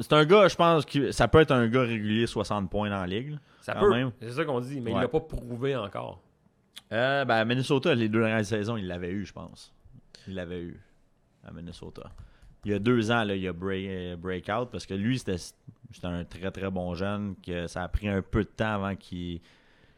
C'est 0.00 0.12
un 0.12 0.24
gars, 0.24 0.48
je 0.48 0.56
pense 0.56 0.84
que 0.84 1.10
ça 1.12 1.26
peut 1.28 1.40
être 1.40 1.52
un 1.52 1.66
gars 1.68 1.82
régulier 1.82 2.26
60 2.26 2.68
points 2.70 2.90
dans 2.90 3.00
la 3.00 3.06
ligue. 3.06 3.30
là. 3.32 3.38
Ça 3.60 3.72
Quand 3.74 3.80
peut. 3.80 3.90
même. 3.90 4.12
C'est 4.20 4.30
ça 4.32 4.44
qu'on 4.44 4.60
dit, 4.60 4.80
mais 4.80 4.90
il 4.90 4.94
Ouais. 4.94 5.00
l'a 5.02 5.08
pas 5.08 5.20
prouvé 5.20 5.74
encore. 5.76 6.20
Euh, 6.92 7.24
ben, 7.24 7.34
à 7.36 7.44
Minnesota, 7.44 7.94
les 7.94 8.08
deux 8.08 8.20
dernières 8.20 8.44
saisons, 8.44 8.76
il 8.76 8.86
l'avait 8.86 9.10
eu, 9.10 9.24
je 9.26 9.32
pense. 9.32 9.72
Il 10.28 10.34
l'avait 10.34 10.60
eu 10.60 10.80
à 11.44 11.52
Minnesota. 11.52 12.10
Il 12.64 12.72
y 12.72 12.74
a 12.74 12.78
deux 12.78 13.10
ans, 13.10 13.24
là, 13.24 13.34
il 13.34 13.42
y 13.42 13.48
a 13.48 13.52
break, 13.52 13.86
euh, 13.88 14.16
breakout 14.16 14.70
parce 14.70 14.86
que 14.86 14.94
lui, 14.94 15.18
c'était 15.18 15.36
c'était 15.38 16.06
un 16.06 16.24
très 16.24 16.50
très 16.50 16.70
bon 16.70 16.94
jeune. 16.94 17.34
que 17.44 17.66
Ça 17.66 17.82
a 17.82 17.88
pris 17.88 18.08
un 18.08 18.22
peu 18.22 18.42
de 18.44 18.48
temps 18.48 18.74
avant 18.74 18.94
qu'il 18.96 19.40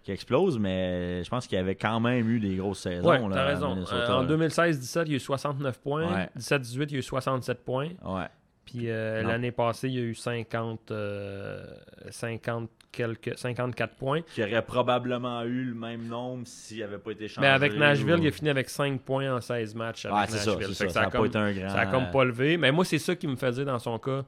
qu'il 0.04 0.14
explose, 0.14 0.58
mais 0.58 1.22
je 1.24 1.28
pense 1.28 1.46
qu'il 1.46 1.58
avait 1.58 1.74
quand 1.74 1.98
même 2.00 2.26
eu 2.30 2.40
des 2.40 2.56
grosses 2.56 2.80
saisons. 2.80 3.06
Ouais, 3.08 3.18
là, 3.18 3.28
t'as 3.32 3.42
à 3.42 3.46
raison. 3.46 3.74
Minnesota, 3.74 4.12
Euh, 4.12 4.16
en 4.18 4.22
là. 4.22 4.26
2016-17, 4.28 5.02
il 5.06 5.10
y 5.10 5.14
a 5.14 5.16
eu 5.16 5.20
69 5.20 5.80
points. 5.80 6.10
Ouais. 6.14 6.30
17-18, 6.36 6.84
il 6.88 6.92
y 6.92 6.96
a 6.96 6.98
eu 7.00 7.02
67 7.02 7.64
points. 7.64 7.88
Ouais. 8.04 8.26
Puis 8.70 8.90
euh, 8.90 9.22
l'année 9.22 9.50
passée, 9.52 9.88
il 9.88 9.94
y 9.94 9.98
a 9.98 10.02
eu 10.02 10.14
50, 10.14 10.90
euh, 10.90 11.64
50 12.10 12.68
quelques, 12.92 13.36
54 13.38 13.94
points. 13.96 14.20
Qui 14.34 14.42
aurait 14.42 14.60
probablement 14.62 15.42
eu 15.44 15.64
le 15.64 15.74
même 15.74 16.06
nombre 16.06 16.46
s'il 16.46 16.80
n'avait 16.80 16.98
pas 16.98 17.12
été 17.12 17.28
changé. 17.28 17.40
Mais 17.46 17.52
avec 17.52 17.74
Nashville, 17.76 18.14
ou- 18.16 18.22
il 18.22 18.28
a 18.28 18.30
fini 18.30 18.50
avec 18.50 18.68
5 18.68 19.00
points 19.00 19.34
en 19.34 19.40
16 19.40 19.74
matchs. 19.74 20.04
Avec 20.06 20.30
ça. 20.30 20.54
Nashville. 20.54 20.74
Ça 20.74 20.84
n'a 20.86 21.00
a 21.00 21.04
pas 21.04 21.10
comme- 21.18 21.26
été 21.26 21.38
un 21.38 21.52
grand. 21.52 21.68
Ça 21.70 21.78
a 21.80 21.86
comme 21.86 22.10
pas 22.10 22.24
levé. 22.24 22.56
Mais 22.58 22.70
moi, 22.72 22.84
c'est 22.84 22.98
ça 22.98 23.14
qui 23.16 23.26
me 23.26 23.36
fait 23.36 23.52
dire 23.52 23.64
dans 23.64 23.78
son 23.78 23.98
cas. 23.98 24.24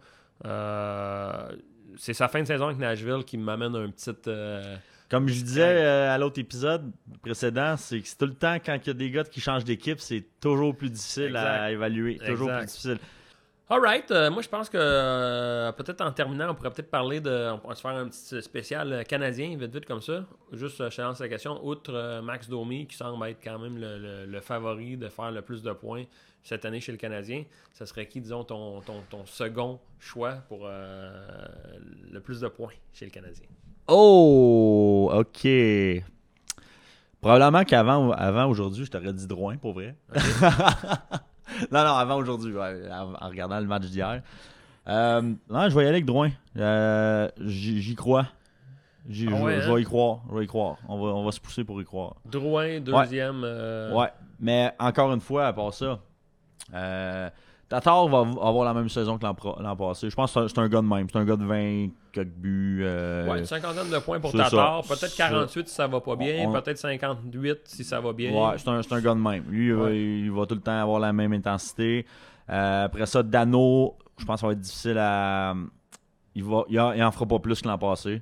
euh, 0.47 1.49
c'est 1.97 2.15
sa 2.15 2.29
fin 2.29 2.41
de 2.41 2.47
saison 2.47 2.67
avec 2.67 2.79
Nashville 2.79 3.25
qui 3.27 3.37
m'amène 3.37 3.75
un 3.77 3.91
petit. 3.91 4.11
euh, 4.27 4.77
Comme 5.11 5.29
je 5.29 5.43
disais 5.43 5.63
euh, 5.85 6.15
à 6.15 6.19
l'autre 6.19 6.39
épisode 6.41 6.91
précédent, 7.21 7.77
c'est 7.77 8.01
que 8.01 8.07
c'est 8.09 8.17
tout 8.17 8.27
le 8.27 8.35
temps 8.35 8.57
quand 8.65 8.79
il 8.83 8.87
y 8.87 8.91
a 8.91 8.95
des 8.95 9.11
gars 9.11 9.25
qui 9.25 9.41
changent 9.41 9.65
d'équipe, 9.65 10.01
c'est 10.01 10.25
toujours 10.41 10.75
plus 10.77 10.89
difficile 10.89 11.37
à 11.37 11.71
évaluer. 11.73 12.17
Toujours 12.25 12.49
Exact. 12.49 12.59
plus 12.61 12.67
difficile. 12.69 12.99
Alright, 13.73 14.11
euh, 14.11 14.31
moi 14.33 14.43
je 14.43 14.49
pense 14.49 14.69
que 14.69 14.77
euh, 14.81 15.71
peut-être 15.71 16.01
en 16.01 16.11
terminant, 16.11 16.51
on 16.51 16.55
pourrait 16.57 16.73
peut-être 16.73 16.91
parler 16.91 17.21
de. 17.21 17.53
On 17.53 17.59
pourrait 17.59 17.77
se 17.77 17.81
faire 17.83 17.93
un 17.93 18.09
petit 18.09 18.43
spécial 18.43 18.93
euh, 18.93 19.03
canadien, 19.05 19.57
vite 19.57 19.73
vite 19.73 19.87
comme 19.87 20.01
ça. 20.03 20.25
Juste, 20.53 20.81
euh, 20.81 20.91
je 20.91 20.97
te 20.97 21.03
lance 21.03 21.21
la 21.21 21.29
question. 21.29 21.65
Outre 21.65 22.21
Max 22.21 22.49
Domi, 22.49 22.89
qui 22.89 22.97
semble 22.97 23.25
être 23.29 23.39
quand 23.45 23.61
même 23.61 23.79
le, 23.79 23.97
le- 23.99 24.27
le 24.27 24.41
favori 24.41 24.97
de 24.97 25.09
faire 25.09 25.31
le 25.31 25.41
plus 25.43 25.63
de 25.63 25.71
points 25.73 26.03
cette 26.43 26.65
année 26.65 26.81
chez 26.81 26.91
le 26.91 26.99
Canadien, 26.99 27.45
ça 27.73 27.87
serait 27.87 28.07
qui, 28.09 28.21
disons, 28.21 28.43
ton, 28.43 28.81
ton, 28.81 29.03
ton 29.09 29.25
second 29.27 29.79
choix 30.01 30.33
pour 30.49 30.67
le 30.67 32.19
plus 32.21 32.41
de 32.41 32.49
points 32.49 32.73
chez 32.93 33.05
le 33.05 33.11
Canadien? 33.13 33.47
Oh, 33.87 35.11
ok. 35.15 35.47
Probablement 37.21 37.63
qu'avant 37.65 38.11
avant 38.13 38.47
aujourd'hui, 38.47 38.85
je 38.87 38.91
t'aurais 38.91 39.13
dit 39.13 39.27
Drouin, 39.29 39.59
pour 39.59 39.75
vrai. 39.75 39.95
non, 41.73 41.85
non, 41.85 41.95
avant 41.95 42.17
aujourd'hui, 42.17 42.53
ouais, 42.55 42.89
en, 42.91 43.13
en 43.15 43.29
regardant 43.29 43.59
le 43.61 43.67
match 43.67 43.85
d'hier. 43.85 44.23
Euh, 44.89 45.21
non, 45.51 45.69
je 45.69 45.75
vais 45.75 45.83
y 45.83 45.87
aller 45.87 45.97
avec 45.97 46.05
Drouin. 46.07 46.31
Euh, 46.57 47.29
J'y 47.45 47.95
crois. 47.95 48.27
Ah 48.29 48.33
je, 49.09 49.27
ouais, 49.27 49.61
je 49.63 49.71
hein? 49.71 49.75
vais 49.75 49.83
y 49.83 49.85
croire. 49.85 50.21
Je 50.31 50.37
vais 50.37 50.45
y 50.45 50.47
croire. 50.47 50.77
On 50.89 50.99
va, 50.99 51.09
on 51.15 51.25
va 51.25 51.33
se 51.33 51.41
pousser 51.41 51.65
pour 51.65 51.81
y 51.81 51.85
croire. 51.85 52.17
Drouin, 52.27 52.81
deuxième. 52.81 53.43
euh, 53.45 53.93
Ouais, 53.95 54.09
mais 54.39 54.73
encore 54.79 55.13
une 55.13 55.21
fois, 55.21 55.47
à 55.47 55.53
part 55.53 55.73
ça, 55.75 55.99
Euh, 56.75 57.29
Tatar 57.71 58.09
va 58.09 58.19
avoir 58.47 58.65
la 58.65 58.75
même 58.75 58.89
saison 58.89 59.17
que 59.17 59.23
l'an 59.25 59.77
passé. 59.77 60.11
Je 60.11 60.17
pense 60.17 60.35
que 60.35 60.49
c'est 60.49 60.59
un- 60.59 60.69
gars 60.69 60.83
de 60.83 60.87
même. 60.87 61.07
C'est 61.09 61.19
un 61.19 61.25
gars 61.25 61.37
de 61.37 61.45
20 61.45 61.91
quelques 62.13 62.29
buts. 62.29 62.81
euh, 62.83 63.29
Ouais, 63.31 63.39
une 63.39 63.45
cinquantaine 63.47 63.89
de 63.89 63.99
points 64.01 64.19
pour 64.19 64.33
Tatar. 64.33 64.83
Peut-être 64.83 65.07
C'est- 65.07 65.17
48 65.17 65.69
si 65.69 65.75
ça 65.77 65.87
va 65.87 66.01
pas 66.01 66.17
bien. 66.17 66.49
On- 66.49 66.53
Peut-être 66.53 66.79
58 66.79 67.61
si 67.65 67.85
ça 67.85 68.01
va 68.01 68.13
bien. 68.13 68.33
Ouais, 68.33 68.59
c'est 68.59 68.69
un, 68.69 69.01
gars 69.01 69.15
de 69.15 69.21
même. 69.21 69.45
Lui, 69.49 69.69
il 69.69 69.75
va- 69.75 69.85
Ouais. 69.85 69.97
il 69.99 70.31
va 70.33 70.47
tout 70.47 70.57
le 70.57 70.61
temps 70.61 70.83
avoir 70.83 70.99
la 70.99 71.13
même 71.13 71.33
intensité. 71.33 72.05
Euh, 72.51 72.85
après 72.87 73.07
ça, 73.07 73.23
Dano, 73.23 73.97
je 74.19 74.25
pense 74.25 74.35
que 74.35 74.41
ça 74.41 74.47
va 74.49 74.53
être 74.55 74.61
difficile 74.61 74.99
à. 74.99 75.55
Il, 76.35 76.43
va, 76.43 76.65
il, 76.69 76.81
en, 76.81 76.93
il 76.93 77.03
en 77.05 77.13
fera 77.13 77.27
pas 77.27 77.39
plus 77.39 77.63
que 77.63 77.69
l'an 77.69 77.79
passé. 77.79 78.21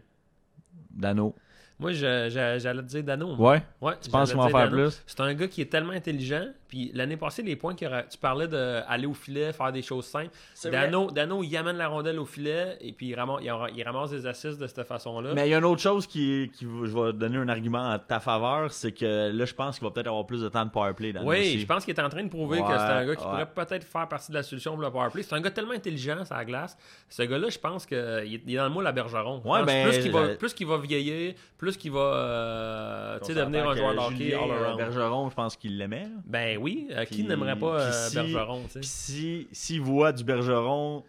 Dano. 0.90 1.34
Moi, 1.78 1.92
j'allais 1.92 2.28
te 2.28 2.80
dire 2.82 3.02
Dano. 3.04 3.34
Ouais? 3.36 3.62
Ouais, 3.80 3.94
Tu 4.00 4.10
penses 4.10 4.28
qu'il 4.28 4.36
va 4.38 4.44
en 4.44 4.48
faire 4.48 4.68
Dano. 4.70 4.76
plus? 4.88 5.02
C'est 5.06 5.20
un 5.20 5.32
gars 5.32 5.48
qui 5.48 5.62
est 5.62 5.66
tellement 5.72 5.92
intelligent. 5.92 6.44
Puis 6.68 6.90
l'année 6.94 7.16
passée, 7.16 7.42
les 7.42 7.56
points 7.56 7.74
qu'il 7.74 7.88
aura- 7.88 8.02
tu 8.02 8.18
parlais 8.18 8.46
d'aller 8.46 9.06
au 9.06 9.14
filet, 9.14 9.52
faire 9.52 9.72
des 9.72 9.82
choses 9.82 10.04
simples. 10.04 10.30
Dano, 10.64 11.10
Dano, 11.10 11.42
il 11.42 11.56
amène 11.56 11.76
la 11.76 11.88
rondelle 11.88 12.18
au 12.18 12.24
filet 12.26 12.76
et 12.80 12.92
puis 12.92 13.08
il 13.08 13.14
ramasse, 13.14 13.40
il 13.74 14.18
des 14.18 14.26
assists 14.26 14.58
de 14.60 14.66
cette 14.66 14.86
façon-là. 14.86 15.32
Mais 15.34 15.48
il 15.48 15.50
y 15.50 15.54
a 15.54 15.58
une 15.58 15.64
autre 15.64 15.80
chose 15.80 16.06
qui, 16.06 16.50
je 16.60 16.66
vais 16.66 17.12
donner 17.12 17.38
un 17.38 17.48
argument 17.48 17.90
en 17.92 17.98
ta 17.98 18.20
faveur, 18.20 18.70
c'est 18.72 18.92
que 18.92 19.30
là, 19.32 19.44
je 19.44 19.54
pense 19.54 19.78
qu'il 19.78 19.86
va 19.86 19.92
peut-être 19.92 20.08
avoir 20.08 20.26
plus 20.26 20.42
de 20.42 20.48
temps 20.48 20.64
de 20.64 20.70
powerplay. 20.70 21.12
Dano 21.12 21.28
Oui, 21.28 21.40
aussi. 21.40 21.60
je 21.60 21.66
pense 21.66 21.84
qu'il 21.84 21.94
est 21.94 22.00
en 22.00 22.08
train 22.08 22.22
de 22.22 22.28
prouver 22.28 22.58
que 22.60 22.66
c'est 22.66 22.72
un 22.74 23.06
gars 23.06 23.16
qui 23.16 23.24
ouais. 23.24 23.30
pourrait 23.30 23.66
peut-être 23.66 23.84
faire 23.84 24.08
partie 24.08 24.30
de 24.30 24.36
la 24.36 24.42
solution 24.42 24.72
pour 24.74 24.82
le 24.82 24.90
powerplay. 24.90 25.22
C'est 25.22 25.34
un 25.34 25.40
gars 25.40 25.50
tellement 25.50 25.72
intelligent, 25.74 26.24
ça 26.24 26.44
glace. 26.44 26.76
Ce 27.08 27.22
gars-là, 27.22 27.48
je 27.48 27.58
pense 27.58 27.86
qu'il 27.86 27.96
est, 27.96 28.26
il 28.46 28.54
est 28.54 28.56
dans 28.56 28.64
le 28.64 28.70
moule 28.70 28.86
à 28.86 28.92
Bergeron. 28.92 29.40
Ouais, 29.44 29.64
ben, 29.64 29.88
plus 29.88 29.98
qu'il 30.02 30.12
va, 30.12 30.28
plus 30.34 30.54
va 30.66 30.76
vieillir, 30.78 31.34
plus 31.56 31.76
qu'il 31.76 31.92
va 31.92 32.00
euh, 32.00 33.18
devenir 33.20 33.68
un 33.68 33.74
joueur 33.76 33.92
de 33.92 33.98
que 33.98 34.14
hockey. 34.14 34.76
Bergeron, 34.76 35.30
je 35.30 35.34
pense 35.34 35.56
qu'il 35.56 35.78
l'aimait. 35.78 36.04
là. 36.04 36.10
Ben 36.58 36.62
oui, 36.64 36.88
euh, 36.90 37.04
qui 37.04 37.22
n'aimerait 37.24 37.58
pas 37.58 37.80
euh, 37.80 38.08
si- 38.08 38.14
Bergeron. 38.16 38.62
Puis 38.72 38.84
si, 38.84 39.48
s'il 39.52 39.80
voit 39.80 40.12
du 40.12 40.24
Bergeron 40.24 41.04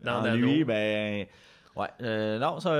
Dans 0.00 0.22
Dano. 0.22 0.36
lui, 0.36 0.64
ben. 0.64 1.26
Ouais, 1.76 1.88
euh, 2.02 2.38
non, 2.38 2.60
ça, 2.60 2.70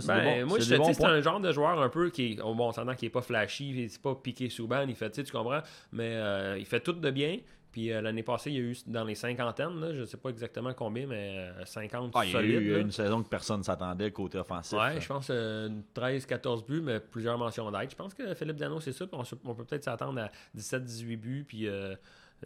c'est 0.00 0.06
Ben, 0.08 0.42
bons- 0.42 0.48
moi, 0.48 0.58
je 0.58 0.64
te 0.74 0.82
dis, 0.88 0.94
c'est 0.94 1.04
un 1.04 1.20
genre 1.20 1.38
de 1.38 1.52
joueur 1.52 1.80
un 1.80 1.88
peu 1.88 2.10
qui 2.10 2.32
est, 2.32 2.34
bon, 2.36 2.56
on 2.58 2.72
s'entend 2.72 2.94
qu'il 2.96 3.06
est 3.06 3.10
pas 3.10 3.22
flashy, 3.22 3.86
c'est 3.88 4.02
pas 4.02 4.14
piqué 4.16 4.48
sous 4.50 4.66
ban, 4.66 4.84
il 4.88 4.96
fait, 4.96 5.10
tu 5.10 5.22
comprends, 5.30 5.60
mais 5.92 6.10
euh, 6.14 6.56
il 6.58 6.66
fait 6.66 6.80
tout 6.80 6.92
de 6.94 7.10
bien. 7.10 7.38
Puis 7.74 7.90
euh, 7.90 8.00
l'année 8.00 8.22
passée, 8.22 8.52
il 8.52 8.54
y 8.56 8.58
a 8.60 8.62
eu 8.70 8.76
dans 8.86 9.02
les 9.02 9.16
cinquantaines, 9.16 9.80
là, 9.80 9.92
je 9.92 10.04
sais 10.04 10.16
pas 10.16 10.28
exactement 10.28 10.72
combien, 10.74 11.08
mais 11.08 11.50
euh, 11.58 11.64
50 11.64 12.12
Ah, 12.14 12.24
il 12.24 12.30
y 12.30 12.36
a 12.36 12.40
eu 12.40 12.72
là. 12.74 12.78
une 12.78 12.92
saison 12.92 13.20
que 13.20 13.28
personne 13.28 13.58
ne 13.58 13.62
s'attendait 13.64 14.12
côté 14.12 14.38
offensif. 14.38 14.78
Ouais, 14.78 15.00
je 15.00 15.08
pense 15.08 15.26
euh, 15.30 15.68
13-14 15.92 16.64
buts, 16.66 16.80
mais 16.80 17.00
plusieurs 17.00 17.36
mentions 17.36 17.68
d'aide. 17.72 17.90
Je 17.90 17.96
pense 17.96 18.14
que 18.14 18.32
Philippe 18.34 18.58
Dano, 18.58 18.78
c'est 18.78 18.92
ça. 18.92 19.06
On, 19.10 19.54
peut 19.56 19.64
peut-être 19.64 19.82
s'attendre 19.82 20.20
à 20.20 20.30
17-18 20.56 21.16
buts, 21.16 21.44
puis 21.48 21.66
euh, 21.66 21.96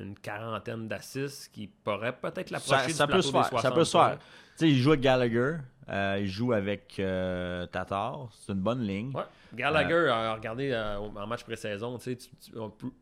une 0.00 0.14
quarantaine 0.18 0.88
d'assists 0.88 1.50
qui 1.52 1.66
pourrait 1.66 2.16
peut-être 2.16 2.48
ça, 2.48 2.54
l'approcher 2.76 2.94
ça 2.94 3.06
du 3.06 3.12
peut 3.12 3.20
se 3.20 3.30
faire. 3.30 3.44
60 3.48 3.60
Ça 3.60 3.70
peut 3.70 3.84
se 3.84 3.98
faire. 3.98 4.18
Tu 4.18 4.24
sais, 4.56 4.68
il 4.70 4.78
joue 4.78 4.92
avec 4.92 5.02
Gallagher. 5.02 5.56
euh, 5.90 6.16
il 6.20 6.26
joue 6.26 6.54
avec 6.54 6.96
euh, 7.00 7.66
Tatar. 7.66 8.28
C'est 8.32 8.52
une 8.52 8.60
bonne 8.60 8.80
ligne. 8.80 9.12
Ouais. 9.14 9.24
Gallagher 9.54 9.94
euh, 9.94 10.98
au- 10.98 11.18
en 11.18 11.26
match 11.26 11.44
pré-saison, 11.44 11.98
tu 11.98 12.16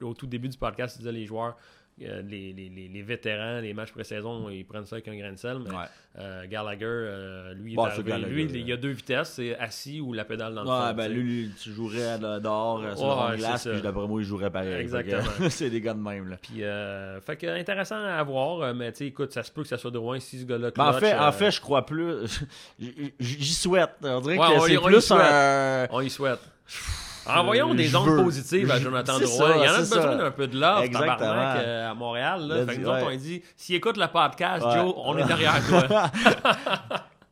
au 0.03 0.15
tout 0.15 0.27
début 0.27 0.49
du 0.49 0.59
podcast, 0.59 0.97
tu 0.97 0.99
disais 1.03 1.13
les 1.13 1.25
joueurs, 1.27 1.57
euh, 2.03 2.21
les, 2.29 2.53
les- 2.53 2.89
les- 2.93 3.03
vétérans, 3.03 3.61
les 3.61 3.73
matchs 3.73 3.93
pré-saison, 3.93 4.51
ils 4.51 4.65
prennent 4.67 4.85
ça 4.85 4.97
avec 4.97 5.09
un 5.09 5.17
grain 5.17 5.33
de 5.33 5.39
sel. 5.39 5.59
Mais 5.65 5.71
Ouais. 5.71 5.85
euh, 6.19 6.45
Gallagher, 6.47 6.85
euh, 6.85 7.55
lui, 7.55 7.73
il 7.73 7.77
Bon, 7.77 7.85
Gallagher, 8.05 8.27
lui, 8.27 8.43
il 8.45 8.69
y 8.69 8.73
a 8.73 8.77
deux 8.77 8.91
vitesses, 8.91 9.31
c'est 9.35 9.57
assis 9.59 10.01
ou 10.01 10.13
la 10.13 10.25
pédale 10.27 10.55
dans 10.55 10.63
le 10.65 10.69
Ouais, 10.69 10.89
fond. 10.91 10.95
ben 10.95 11.11
lui, 11.13 11.51
tu 11.59 11.73
jouerais 11.73 12.19
dehors 12.19 12.83
euh, 12.83 12.95
sur 12.95 13.27
Ouais, 13.31 13.37
glace, 13.39 13.67
puis 13.71 13.81
d'après 13.81 14.07
moi, 14.07 14.21
il 14.21 14.27
jouerait 14.27 14.51
pareil. 14.51 14.75
Exactement. 14.75 15.23
C'est 15.49 15.71
des 15.71 15.81
gars 15.81 15.95
de 15.95 16.01
même. 16.01 16.29
Là. 16.29 16.37
Puis, 16.43 16.63
euh, 16.65 17.19
fait 17.23 17.37
que 17.37 17.47
intéressant 17.47 18.03
à 18.05 18.23
voir, 18.23 18.61
euh, 18.61 18.75
mais 18.75 18.93
tu 18.93 19.05
écoute, 19.05 19.33
ça 19.33 19.43
se 19.43 19.51
peut 19.51 19.63
que 19.63 19.69
ça 19.69 19.79
soit 19.79 19.91
de 19.91 19.97
loin 19.99 20.21
si 20.21 20.39
ce 20.41 20.45
gars-là 20.45 20.71
Ben, 20.77 20.85
en, 20.89 20.93
fait, 20.95 21.15
euh, 21.15 21.21
en 21.29 21.33
fait, 21.33 21.51
je 21.51 21.61
crois 21.63 21.87
plus. 21.87 22.45
J'y 23.21 23.55
souhaite. 23.55 23.91
On 24.03 24.21
dirait 24.21 24.37
que 24.37 24.43
c'est 24.67 24.73
y- 24.75 24.79
on 24.79 24.89
y 24.89 24.93
plus 24.93 25.01
souhaite. 25.01 25.21
un. 25.23 25.87
on 25.91 26.01
y 26.03 26.11
souhaite. 26.11 26.41
Envoyons 27.29 27.75
des 27.75 27.85
je 27.85 27.97
ondes 27.97 28.09
veux. 28.09 28.23
positives 28.23 28.71
à 28.71 28.79
Jonathan 28.79 29.19
Drouin. 29.19 29.49
ça, 29.49 29.57
Il 29.57 29.65
y 29.65 29.69
en 29.69 29.75
a 29.75 29.79
besoin 29.79 30.17
d'un 30.17 30.31
peu 30.31 30.47
de 30.47 30.59
love, 30.59 30.91
tabarnak, 30.91 31.59
euh, 31.59 31.91
à 31.91 31.95
Montréal. 31.95 32.47
Là. 32.47 32.67
Fait 32.67 32.77
que 32.77 32.81
nous 32.81 32.89
autres, 32.89 33.07
on 33.13 33.17
dit, 33.17 33.43
s'il 33.57 33.75
écoute 33.77 33.97
le 33.97 34.07
podcast. 34.07 34.65
Joe, 34.75 34.95
on 34.97 35.17
est 35.19 35.25
derrière 35.25 35.55
toi. 35.69 36.11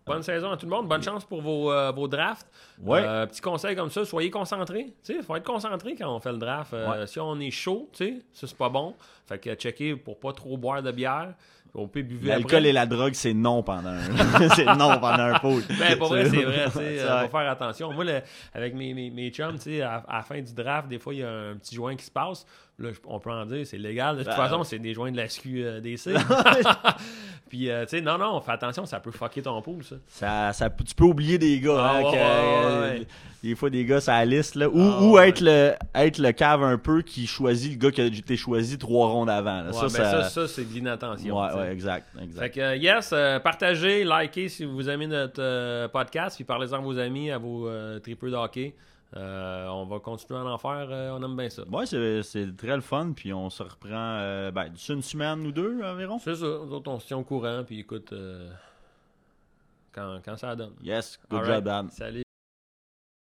Bonne 0.07 0.23
saison 0.23 0.51
à 0.51 0.57
tout 0.57 0.67
le 0.67 0.71
monde. 0.71 0.87
Bonne 0.89 1.03
chance 1.03 1.25
pour 1.25 1.41
vos, 1.41 1.73
euh, 1.73 1.91
vos 1.93 2.07
drafts. 2.09 2.47
Ouais. 2.83 3.03
Euh, 3.03 3.27
petit 3.27 3.41
conseil 3.41 3.75
comme 3.75 3.91
ça, 3.91 4.05
soyez 4.05 4.31
concentrés. 4.31 4.93
Il 5.09 5.23
faut 5.23 5.35
être 5.37 5.45
concentré 5.47 5.95
quand 5.95 6.15
on 6.15 6.21
fait 6.21 6.33
le 6.33 6.39
draft. 6.39 6.75
Euh, 6.75 7.01
Ouais. 7.01 7.07
Si 7.07 7.19
on 7.21 7.39
est 7.41 7.51
chaud, 7.51 7.89
ça 7.93 8.05
c'est 8.33 8.57
pas 8.57 8.69
bon. 8.69 8.95
Fait 9.27 9.39
que 9.39 9.55
checker 9.55 9.97
pour 9.97 10.19
pas 10.21 10.33
trop 10.33 10.57
boire 10.59 10.83
de 10.83 10.91
bière. 10.93 11.33
On 11.77 11.89
peut 11.89 12.03
buvez 12.03 12.29
L'alcool 12.29 12.67
et 12.67 12.73
la 12.73 12.87
drogue, 12.87 13.15
c'est 13.15 13.35
non 13.35 13.65
pendant 13.65 13.89
un. 13.89 14.49
c'est 14.55 14.65
non 14.65 14.97
pendant 15.01 15.25
un 15.35 15.39
pot. 15.41 15.59
Ben, 15.77 15.99
pour 15.99 16.07
vrai, 16.07 16.25
c'est 16.31 16.43
vrai, 16.45 16.67
vrai. 16.67 17.25
faut 17.25 17.37
faire 17.37 17.51
attention. 17.51 17.93
Moi, 17.93 18.05
le- 18.05 18.21
avec 18.53 18.75
mes, 18.75 18.95
mes, 18.95 19.11
mes 19.11 19.31
chums, 19.31 19.57
à, 19.83 19.97
à 20.07 20.17
la 20.19 20.23
fin 20.23 20.41
du 20.41 20.55
draft, 20.55 20.87
des 20.87 21.01
fois, 21.01 21.13
il 21.15 21.21
y 21.21 21.25
a 21.25 21.29
un 21.33 21.55
petit 21.57 21.75
joint 21.75 21.97
qui 21.97 22.05
se 22.05 22.13
passe. 22.13 22.47
Là, 22.79 22.89
on 23.07 23.21
peut 23.21 23.31
en 23.31 23.47
dire, 23.47 23.65
c'est 23.65 23.79
légal. 23.79 24.17
De 24.17 24.23
toute 24.23 24.31
Ben, 24.31 24.37
façon, 24.37 24.59
ouais. 24.59 24.65
c'est 24.65 24.81
des 24.81 24.95
joints 24.95 25.13
de 25.13 25.17
la 25.17 25.29
SQDC. 25.29 26.11
Puis, 27.49 27.71
euh, 27.71 27.85
tu 27.85 27.91
sais, 27.91 28.01
non, 28.01 28.19
non, 28.19 28.41
fais 28.41 28.51
attention, 28.51 28.85
ça 28.85 28.99
peut 28.99 29.13
fucker 29.13 29.43
ton 29.43 29.63
pool, 29.63 29.85
ça. 29.85 29.97
Ça, 30.09 30.53
ça, 30.53 30.71
tu 30.71 30.93
peux 30.95 31.05
oublier 31.05 31.39
des 31.39 31.61
gars. 31.61 31.77
Ah, 31.79 31.93
hein, 31.99 32.03
ouais, 32.03 32.11
que, 32.11 32.17
euh, 32.19 32.99
ouais. 32.99 33.07
Des 33.45 33.55
fois, 33.55 33.71
des 33.71 33.85
gars, 33.85 34.01
ça 34.01 34.25
liste. 34.25 34.57
Là, 34.57 34.69
ou 34.69 34.81
Ah, 34.81 35.03
ou 35.03 35.19
être, 35.21 35.41
le, 35.41 35.75
être 35.95 36.19
le 36.19 36.33
cave 36.33 36.65
un 36.65 36.77
peu 36.79 37.03
qui 37.03 37.29
choisit 37.29 37.73
le 37.75 37.79
gars 37.79 37.93
qui 37.93 38.01
a 38.01 38.07
été 38.07 38.37
choisi 38.37 38.77
trois 38.77 39.07
rondes 39.09 39.31
avant. 39.31 39.61
là. 39.61 39.67
Ouais, 39.69 39.73
ça, 39.73 39.89
ça, 39.89 40.11
ça, 40.23 40.31
ça, 40.31 40.49
c'est 40.49 40.65
de 40.69 40.73
l'inattention. 40.75 41.41
ouais, 41.41 41.55
ouais, 41.55 41.73
exact. 41.73 42.09
exact. 42.21 42.41
Fait 42.43 42.51
que, 42.51 42.61
euh, 42.61 42.77
yes, 42.77 43.11
euh, 43.13 43.39
partagez, 43.39 44.03
likez 44.05 44.49
si 44.49 44.65
vous 44.65 44.89
aimez 44.89 45.07
notre 45.07 45.41
euh, 45.41 45.87
podcast, 45.87 46.35
puis 46.37 46.45
parlez-en 46.45 46.79
à 46.79 46.81
vos 46.81 46.99
amis, 46.99 47.31
à 47.31 47.39
vos 47.39 47.69
euh, 47.69 48.01
tripeux 48.01 48.31
de 48.31 48.37
hockey. 48.37 48.75
Euh, 49.17 49.69
on 49.69 49.87
va 49.87 50.01
continuer 50.01 50.41
à 50.41 50.45
en 50.45 50.59
faire, 50.59 50.89
euh, 50.91 51.11
on 51.13 51.23
aime 51.23 51.37
bien 51.37 51.49
ça. 51.49 51.63
Ouais, 51.69 51.87
c'est, 51.87 52.23
c'est 52.23 52.57
très 52.57 52.75
le 52.75 52.81
fun. 52.81 53.13
Puis 53.15 53.33
on 53.33 53.49
se 53.49 53.63
reprend 53.63 53.91
euh, 53.93 54.51
ben, 54.51 54.69
d'ici 54.69 54.93
une 54.93 55.03
semaine 55.03 55.47
ou 55.47 55.53
deux 55.53 55.83
environ. 55.85 56.19
C'est 56.19 56.35
ça, 56.35 56.47
nous 56.47 56.73
autres, 56.73 56.91
on 56.91 56.99
se 56.99 57.07
tient 57.07 57.19
au 57.19 57.25
courant, 57.25 57.63
puis 57.65 57.81
écoute, 57.81 58.13
euh, 58.13 58.51
quand, 59.93 60.19
quand 60.25 60.37
ça 60.37 60.57
donne. 60.57 60.75
Yes, 60.83 61.19
good 61.31 61.39
All 61.39 61.45
job, 61.45 61.55
right. 61.55 61.65
Dan. 61.65 61.91
Salut. 61.91 62.24